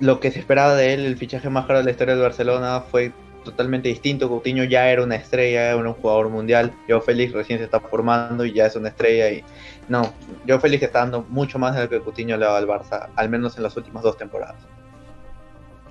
[0.00, 2.80] lo que se esperaba de él, el fichaje más caro de la historia del Barcelona,
[2.80, 3.12] fue
[3.44, 4.28] totalmente distinto.
[4.28, 6.72] Coutinho ya era una estrella, era un jugador mundial.
[6.88, 9.44] Yo Félix recién se está formando y ya es una estrella y
[9.88, 10.12] no,
[10.46, 13.28] yo Félix está dando mucho más de lo que Coutinho le daba al Barça, al
[13.28, 14.56] menos en las últimas dos temporadas.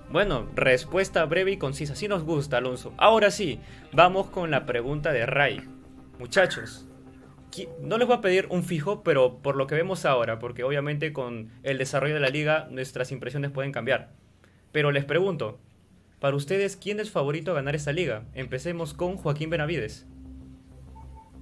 [0.09, 1.95] Bueno, respuesta breve y concisa.
[1.95, 2.93] Sí nos gusta, Alonso.
[2.97, 3.59] Ahora sí,
[3.93, 5.61] vamos con la pregunta de Ray.
[6.20, 6.86] Muchachos,
[7.80, 11.14] no les voy a pedir un fijo, pero por lo que vemos ahora, porque obviamente
[11.14, 14.12] con el desarrollo de la liga nuestras impresiones pueden cambiar.
[14.72, 15.60] Pero les pregunto,
[16.20, 18.26] para ustedes, ¿quién es favorito a ganar esta liga?
[18.34, 20.06] Empecemos con Joaquín Benavides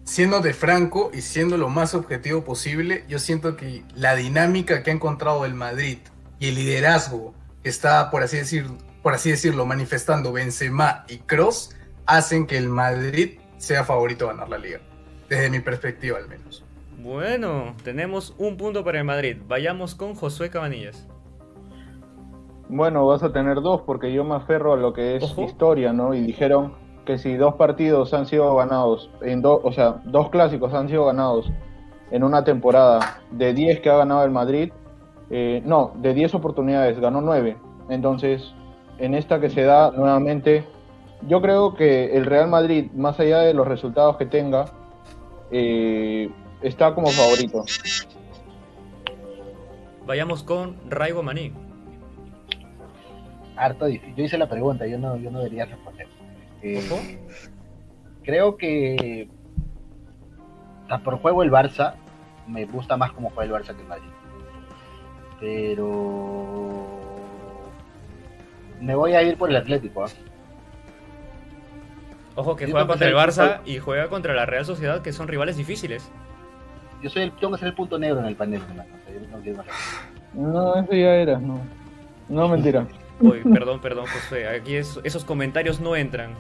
[0.04, 4.92] siendo de franco y siendo lo más objetivo posible, yo siento que la dinámica que
[4.92, 6.00] ha encontrado el Madrid
[6.40, 7.34] y el liderazgo
[7.64, 8.66] que está, por así, decir,
[9.04, 14.50] por así decirlo, manifestando Benzema y Cross, hacen que el Madrid sea favorito a ganar
[14.50, 14.82] la liga,
[15.32, 16.62] desde mi perspectiva al menos.
[17.02, 19.38] Bueno, tenemos un punto para el Madrid.
[19.48, 21.08] Vayamos con Josué Cabanillas.
[22.68, 26.14] Bueno, vas a tener dos porque yo me aferro a lo que es historia, ¿no?
[26.14, 26.74] Y dijeron
[27.06, 31.06] que si dos partidos han sido ganados, en dos o sea, dos clásicos han sido
[31.06, 31.50] ganados
[32.12, 34.74] en una temporada de 10 que ha ganado el Madrid,
[35.30, 37.56] eh, no, de 10 oportunidades ganó 9.
[37.90, 38.54] Entonces,
[38.98, 40.66] en esta que se da nuevamente,
[41.26, 44.66] yo creo que el Real Madrid, más allá de los resultados que tenga,
[45.52, 46.30] eh,
[46.62, 47.66] está como favorito.
[50.06, 51.54] Vayamos con Raigo Maní.
[53.56, 54.16] Harto difícil.
[54.16, 56.08] Yo hice la pregunta, yo no, yo no debería responder.
[56.62, 56.82] Eh,
[58.24, 59.30] creo que
[61.00, 61.96] por juego el Barça
[62.48, 64.10] me gusta más como juega el Barça que el Madrid.
[65.40, 66.52] Pero
[68.80, 70.04] me voy a ir por el Atlético.
[70.04, 70.10] ¿ah?
[72.36, 75.58] Ojo que juega contra el Barça y juega contra la Real Sociedad, que son rivales
[75.58, 76.10] difíciles.
[77.02, 78.62] Yo soy el, tengo que ser el punto negro en el panel.
[80.34, 81.60] No, eso ya era, no.
[82.30, 82.88] No, mentira.
[83.20, 84.48] Uy, perdón, perdón, José.
[84.48, 86.32] Aquí esos comentarios no entran.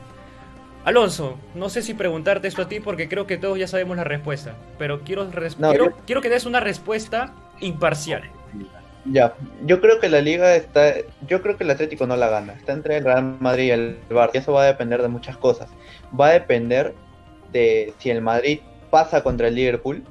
[0.84, 4.04] Alonso, no sé si preguntarte esto a ti porque creo que todos ya sabemos la
[4.04, 5.30] respuesta, pero quiero,
[6.08, 8.24] quiero, que des una respuesta imparcial.
[9.06, 9.34] Ya,
[9.66, 10.94] yo creo que la liga está,
[11.28, 14.00] yo creo que el Atlético no la gana, está entre el Real Madrid y el
[14.10, 15.70] Barça, y eso va a depender de muchas cosas.
[16.18, 16.94] Va a depender
[17.52, 18.60] de si el Madrid
[18.92, 20.04] pasa contra el Liverpool,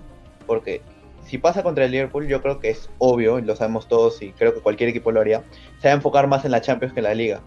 [0.47, 0.82] porque
[1.24, 4.32] si pasa contra el Liverpool, yo creo que es obvio, y lo sabemos todos y
[4.32, 5.45] creo que cualquier equipo lo haría,
[5.80, 7.41] se va a enfocar más en la Champions que en la Liga.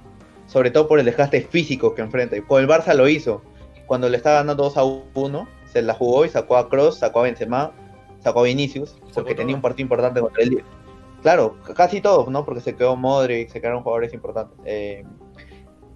[0.48, 2.38] Sobre todo por el desgaste físico que enfrenta.
[2.38, 3.42] Y con el Barça lo hizo.
[3.86, 7.20] Cuando le estaba ganando 2 a 1, se la jugó y sacó a Cross, sacó
[7.20, 7.74] a Benzema,
[8.20, 10.83] sacó a Vinicius, porque tenía un partido importante contra el Liverpool.
[11.24, 12.46] Claro, casi todos, ¿no?
[12.46, 14.58] Porque se quedó Modric, se quedaron jugadores importantes.
[14.66, 15.04] Eh,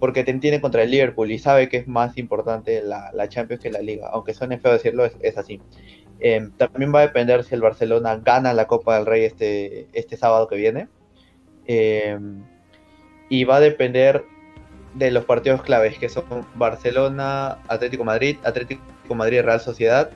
[0.00, 3.70] porque te entiende contra el Liverpool y sabe que es más importante la, Champions que
[3.70, 4.08] la Liga.
[4.12, 5.60] Aunque suene feo decirlo, es así.
[6.20, 10.16] Em, también va a depender si el Barcelona gana la Copa del Rey este, este
[10.16, 10.88] sábado que viene.
[11.66, 12.42] Em,
[13.28, 14.24] y va a depender
[14.94, 16.24] de los partidos claves que son
[16.54, 20.10] Barcelona, Atlético Madrid, Atlético Madrid, Real Sociedad,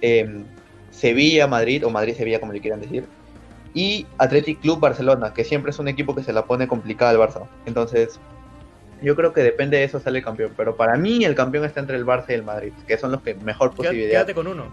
[0.00, 0.44] em,
[0.90, 3.06] Sevilla, Madrid o Madrid-Sevilla como le quieran decir,
[3.74, 7.18] y Athletic Club Barcelona, que siempre es un equipo que se la pone complicada al
[7.18, 7.46] Barça.
[7.66, 8.18] Entonces,
[9.02, 11.80] yo creo que depende de eso sale el campeón, pero para mí el campeón está
[11.80, 14.10] entre el Barça y el Madrid, que son los que mejor posibilidad.
[14.10, 14.66] Quédate con uno.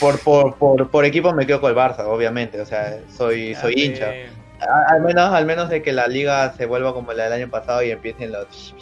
[0.00, 3.74] por, por, por, por, equipo me quedo con el Barça, obviamente, o sea, soy, soy
[3.76, 4.12] hincha.
[4.88, 7.82] Al menos, al menos de que la liga se vuelva como la del año pasado
[7.82, 8.74] y empiecen los...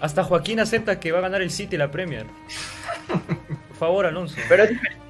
[0.00, 2.26] Hasta Joaquín acepta que va a ganar el City la Premier.
[3.06, 4.36] Por favor, Alonso.
[4.48, 5.05] Pero es diferente.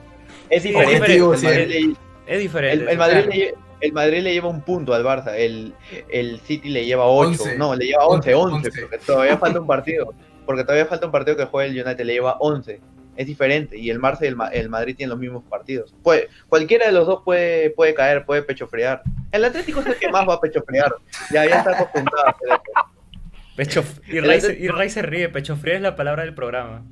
[0.51, 1.95] Es diferente.
[2.27, 2.91] Es diferente.
[2.91, 5.35] El, Madrid, le, el Madrid le lleva un punto al Barça.
[5.35, 5.75] El,
[6.11, 7.43] el City le lleva 8.
[7.57, 10.13] No, le lleva 11, 11, porque todavía falta un partido.
[10.45, 12.81] Porque todavía falta un partido que juegue el United, le lleva 11
[13.17, 15.95] es diferente y el Barça y el, Madrid tienen los mismos partidos.
[16.03, 19.03] Puede, cualquiera de los dos puede, puede caer, puede pechofriar.
[19.33, 20.95] El Atlético es el que más va a pechofriar.
[21.31, 22.37] Ya, ya está acostumbrado
[23.57, 26.85] Pecho, y, Ray, se ríe, pechofriar es la palabra del programa.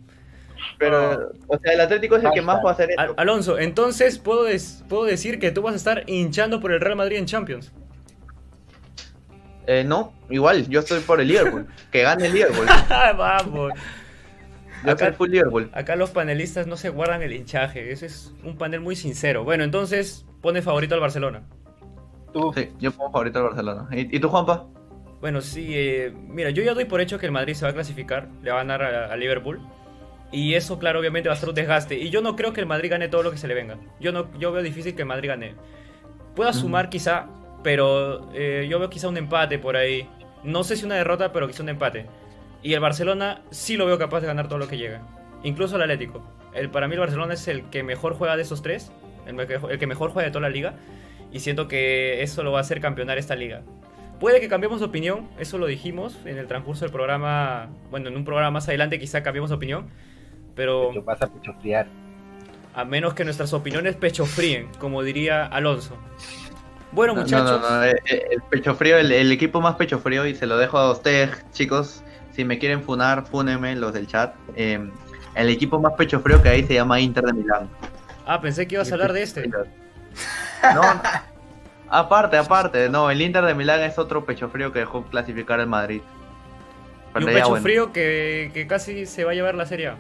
[0.85, 3.15] Pero, o sea, el Atlético es el que más va a hacer esto.
[3.17, 4.47] Alonso, entonces ¿puedo,
[4.89, 7.73] puedo decir que tú vas a estar hinchando por el Real Madrid en Champions.
[9.67, 11.67] Eh, no, igual, yo estoy por el Liverpool.
[11.91, 12.67] que gane el Liverpool.
[13.17, 13.73] Vamos.
[15.73, 17.91] Acá, los panelistas no se guardan el hinchaje.
[17.91, 19.45] Ese es un panel muy sincero.
[19.45, 21.43] Bueno, entonces pone favorito al Barcelona.
[22.33, 22.53] ¿Tú?
[22.55, 23.89] Sí, yo pongo favorito al Barcelona.
[23.93, 24.67] ¿Y, tú, Juanpa?
[25.21, 25.71] Bueno, sí.
[25.71, 28.29] Eh, mira, yo ya doy por hecho que el Madrid se va a clasificar.
[28.43, 29.61] Le va a ganar a, Liverpool.
[30.35, 31.97] Y eso, claro, obviamente va a ser un desgaste.
[31.97, 33.79] Y yo no creo que el Madrid gane todo lo que se le venga.
[34.01, 35.55] Yo, no, yo veo difícil que el Madrid gane.
[36.35, 37.27] Pueda sumar quizá,
[37.63, 40.09] pero eh, yo veo quizá un empate por ahí.
[40.43, 42.07] No sé si una derrota, pero quizá un empate.
[42.65, 45.07] Y el Barcelona sí lo veo capaz de ganar todo lo que llega.
[45.45, 46.27] Incluso el Atlético.
[46.53, 48.91] El, para mí el Barcelona es el que mejor juega de esos tres.
[49.27, 50.75] El, el que mejor juega de toda la liga.
[51.31, 53.63] Y siento que eso lo va a hacer campeonar esta liga.
[54.19, 57.69] Puede que cambiemos de opinión, eso lo dijimos en el transcurso del programa.
[57.91, 59.91] Bueno, en un programa más adelante quizá cambiemos de opinión.
[60.55, 60.89] Pero.
[60.89, 61.87] Pecho pasa pecho friar.
[62.75, 65.97] A menos que nuestras opiniones pecho fríen, como diría Alonso.
[66.93, 67.61] Bueno, muchachos.
[67.61, 70.57] No, no, no, el, pecho frío, el, el, equipo más pecho frío, y se lo
[70.57, 74.35] dejo a ustedes, chicos si me quieren funar, fúnenme los del chat.
[74.57, 74.91] Em,
[75.35, 77.69] el equipo más pecho frío que hay se llama Inter de Milán.
[78.27, 79.49] Ah, pensé que ibas a hablar de este.
[80.75, 80.81] No,
[81.91, 85.67] aparte, aparte, no, el Inter de Milán es otro pecho frío que dejó clasificar el
[85.67, 86.01] Madrid.
[87.15, 89.93] y un pecho frío que, casi se va a llevar la serie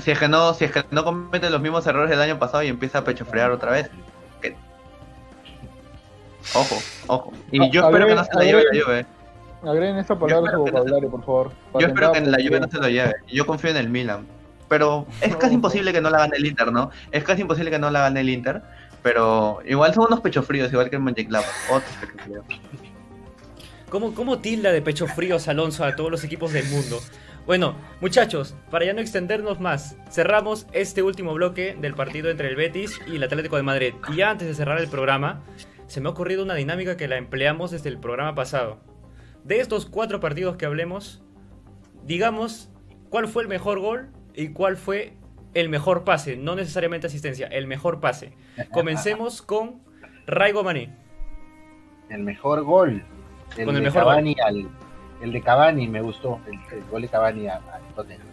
[0.00, 2.62] Si es que no, si es que no comete los mismos errores del año pasado
[2.62, 3.90] y empieza a pecho friar otra vez.
[6.54, 6.76] Ojo,
[7.06, 7.32] ojo.
[7.50, 9.06] Y yo espero que no se la lleve la lluvia.
[9.64, 11.52] Agreguen esa palabra a su vocabulario, por favor.
[11.78, 13.14] Yo espero que en la Juve no se lo lleve.
[13.28, 14.26] Yo confío en el Milan.
[14.68, 16.90] Pero es casi imposible que no la gane el Inter, ¿no?
[17.12, 18.62] Es casi imposible que no la gane el Inter.
[19.02, 21.48] Pero igual son unos pechos fríos, igual que el Mönchengladbach.
[21.70, 22.44] Otros pechos fríos.
[23.88, 26.98] ¿Cómo, ¿Cómo tilda de pecho fríos Alonso a todos los equipos del mundo?
[27.44, 32.54] Bueno, muchachos, para ya no extendernos más, cerramos este último bloque del partido entre el
[32.54, 33.94] Betis y el Atlético de Madrid.
[34.12, 35.42] Y ya antes de cerrar el programa,
[35.88, 38.78] se me ha ocurrido una dinámica que la empleamos desde el programa pasado.
[39.42, 41.24] De estos cuatro partidos que hablemos,
[42.04, 42.70] digamos
[43.10, 45.14] cuál fue el mejor gol y cuál fue
[45.52, 48.36] el mejor pase, no necesariamente asistencia, el mejor pase.
[48.70, 49.82] Comencemos con
[50.26, 50.90] Raigo Maní.
[52.08, 53.04] El mejor gol.
[53.56, 54.68] El con el mejor Cavani Al,
[55.22, 57.62] el de Cavani me gustó, el, gol de Cavani al,
[57.94, 58.26] Tottenham.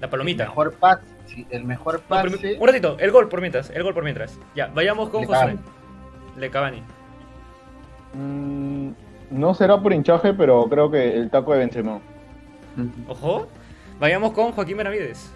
[0.00, 0.44] La palomita.
[0.44, 2.56] El mejor pase, sí, el mejor pase.
[2.58, 4.38] un ratito, el gol por mientras, el gol por mientras.
[4.54, 5.56] Ya, vayamos con José.
[6.34, 6.82] El de Cavani.
[8.14, 8.90] Mm,
[9.30, 12.00] no será por hinchaje, pero creo que el taco de Benzema.
[13.08, 13.48] Ojo.
[13.98, 15.32] Vayamos con Joaquín Benavides.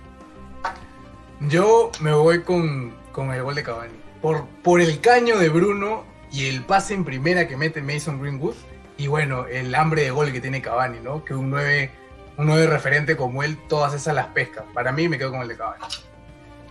[1.49, 2.95] Yo me voy con,
[3.33, 3.95] el gol de Cavani.
[4.21, 8.55] Por, por el caño de Bruno y el pase en primera que mete Mason Greenwood.
[9.03, 11.25] Y bueno, el hambre de gol que tiene Cavani, ¿no?
[11.25, 11.91] Que un 9,
[12.37, 14.65] un 9 referente como él, todas esas las pesca.
[14.73, 15.83] Para mí me quedo con el de Cavani.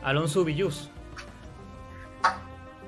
[0.02, 0.90] Alonso Villus.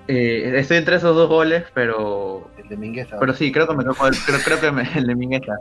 [0.07, 2.51] Eh, estoy entre esos dos goles, pero.
[2.57, 3.19] El de Mingueza.
[3.19, 5.57] Pero sí, creo que me quedo con el, creo, que me, el de Mingueza.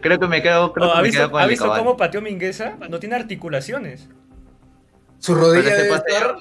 [0.00, 2.78] Creo que me quedo, creo que me quedo con ¿Ha visto cómo pateó Mingueza?
[2.88, 4.08] No tiene articulaciones.
[5.18, 6.36] Su rodilla ese pase, estar...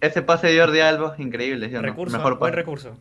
[0.00, 2.96] Ese pase de Jordi Alba, increíble, Recurso, Mejor buen recurso.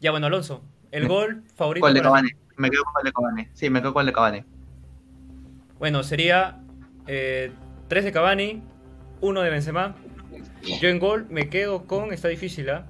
[0.00, 1.82] Ya bueno, Alonso, el gol favorito.
[1.82, 2.30] ¿Cuál de Cavani?
[2.56, 3.48] Me quedo con el de Cavani.
[3.54, 4.44] Sí, me quedo con el de Cavani.
[5.78, 6.60] Bueno, sería
[7.06, 7.52] eh,
[7.88, 8.62] 3 de Cavani,
[9.20, 9.94] 1 de Benzema,
[10.80, 12.86] yo en gol me quedo con, está difícil, ¿ah?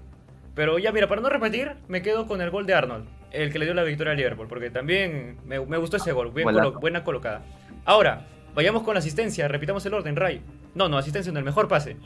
[0.54, 3.58] Pero ya, mira, para no repetir, me quedo con el gol de Arnold, el que
[3.58, 7.42] le dio la victoria al Liverpool, porque también me, gustó ese gol, buena colocada.
[7.84, 10.42] Ahora, vayamos con la asistencia, repitamos el orden, Ray.
[10.74, 11.96] No, no, asistencia no, el mejor pase.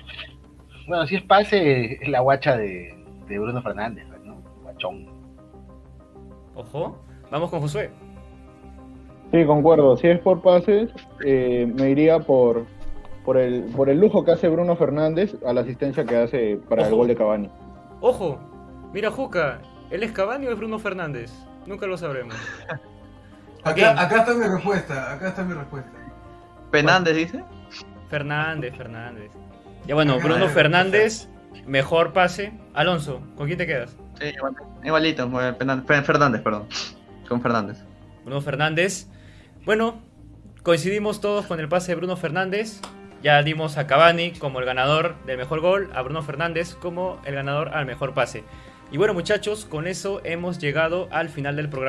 [0.86, 2.94] Bueno, si es pase, es la guacha de,
[3.28, 4.34] de Bruno Fernández, ¿no?
[4.62, 5.06] Guachón.
[6.54, 6.98] Ojo,
[7.30, 7.90] vamos con Josué.
[9.32, 9.96] Sí, concuerdo.
[9.96, 10.90] Si es por pases,
[11.24, 12.66] eh, me iría por,
[13.24, 16.86] por, el, por el lujo que hace Bruno Fernández a la asistencia que hace para
[16.86, 17.50] el gol de Cavani.
[18.00, 18.38] Ojo,
[18.92, 21.32] mira Juca, ¿él es Cavani o es Bruno Fernández?
[21.66, 22.34] Nunca lo sabremos.
[23.64, 25.90] acá, acá está mi respuesta, acá está mi respuesta.
[26.70, 27.44] ¿Fernández dice?
[28.08, 29.30] Fernández, Fernández.
[29.86, 31.28] Ya bueno, Bruno Fernández,
[31.66, 32.52] mejor pase.
[32.74, 33.96] Alonso, ¿con quién te quedas?
[34.22, 34.32] Sí,
[34.84, 36.68] igualito, Fernández, perdón.
[37.28, 37.78] Con Fernández.
[38.24, 39.08] Bruno Fernández.
[39.64, 40.00] Bueno,
[40.62, 42.80] coincidimos todos con el pase de Bruno Fernández.
[43.20, 47.34] Ya dimos a Cavani como el ganador del mejor gol, a Bruno Fernández como el
[47.34, 48.44] ganador al mejor pase.
[48.92, 51.80] Y bueno muchachos, con eso hemos llegado al final del programa.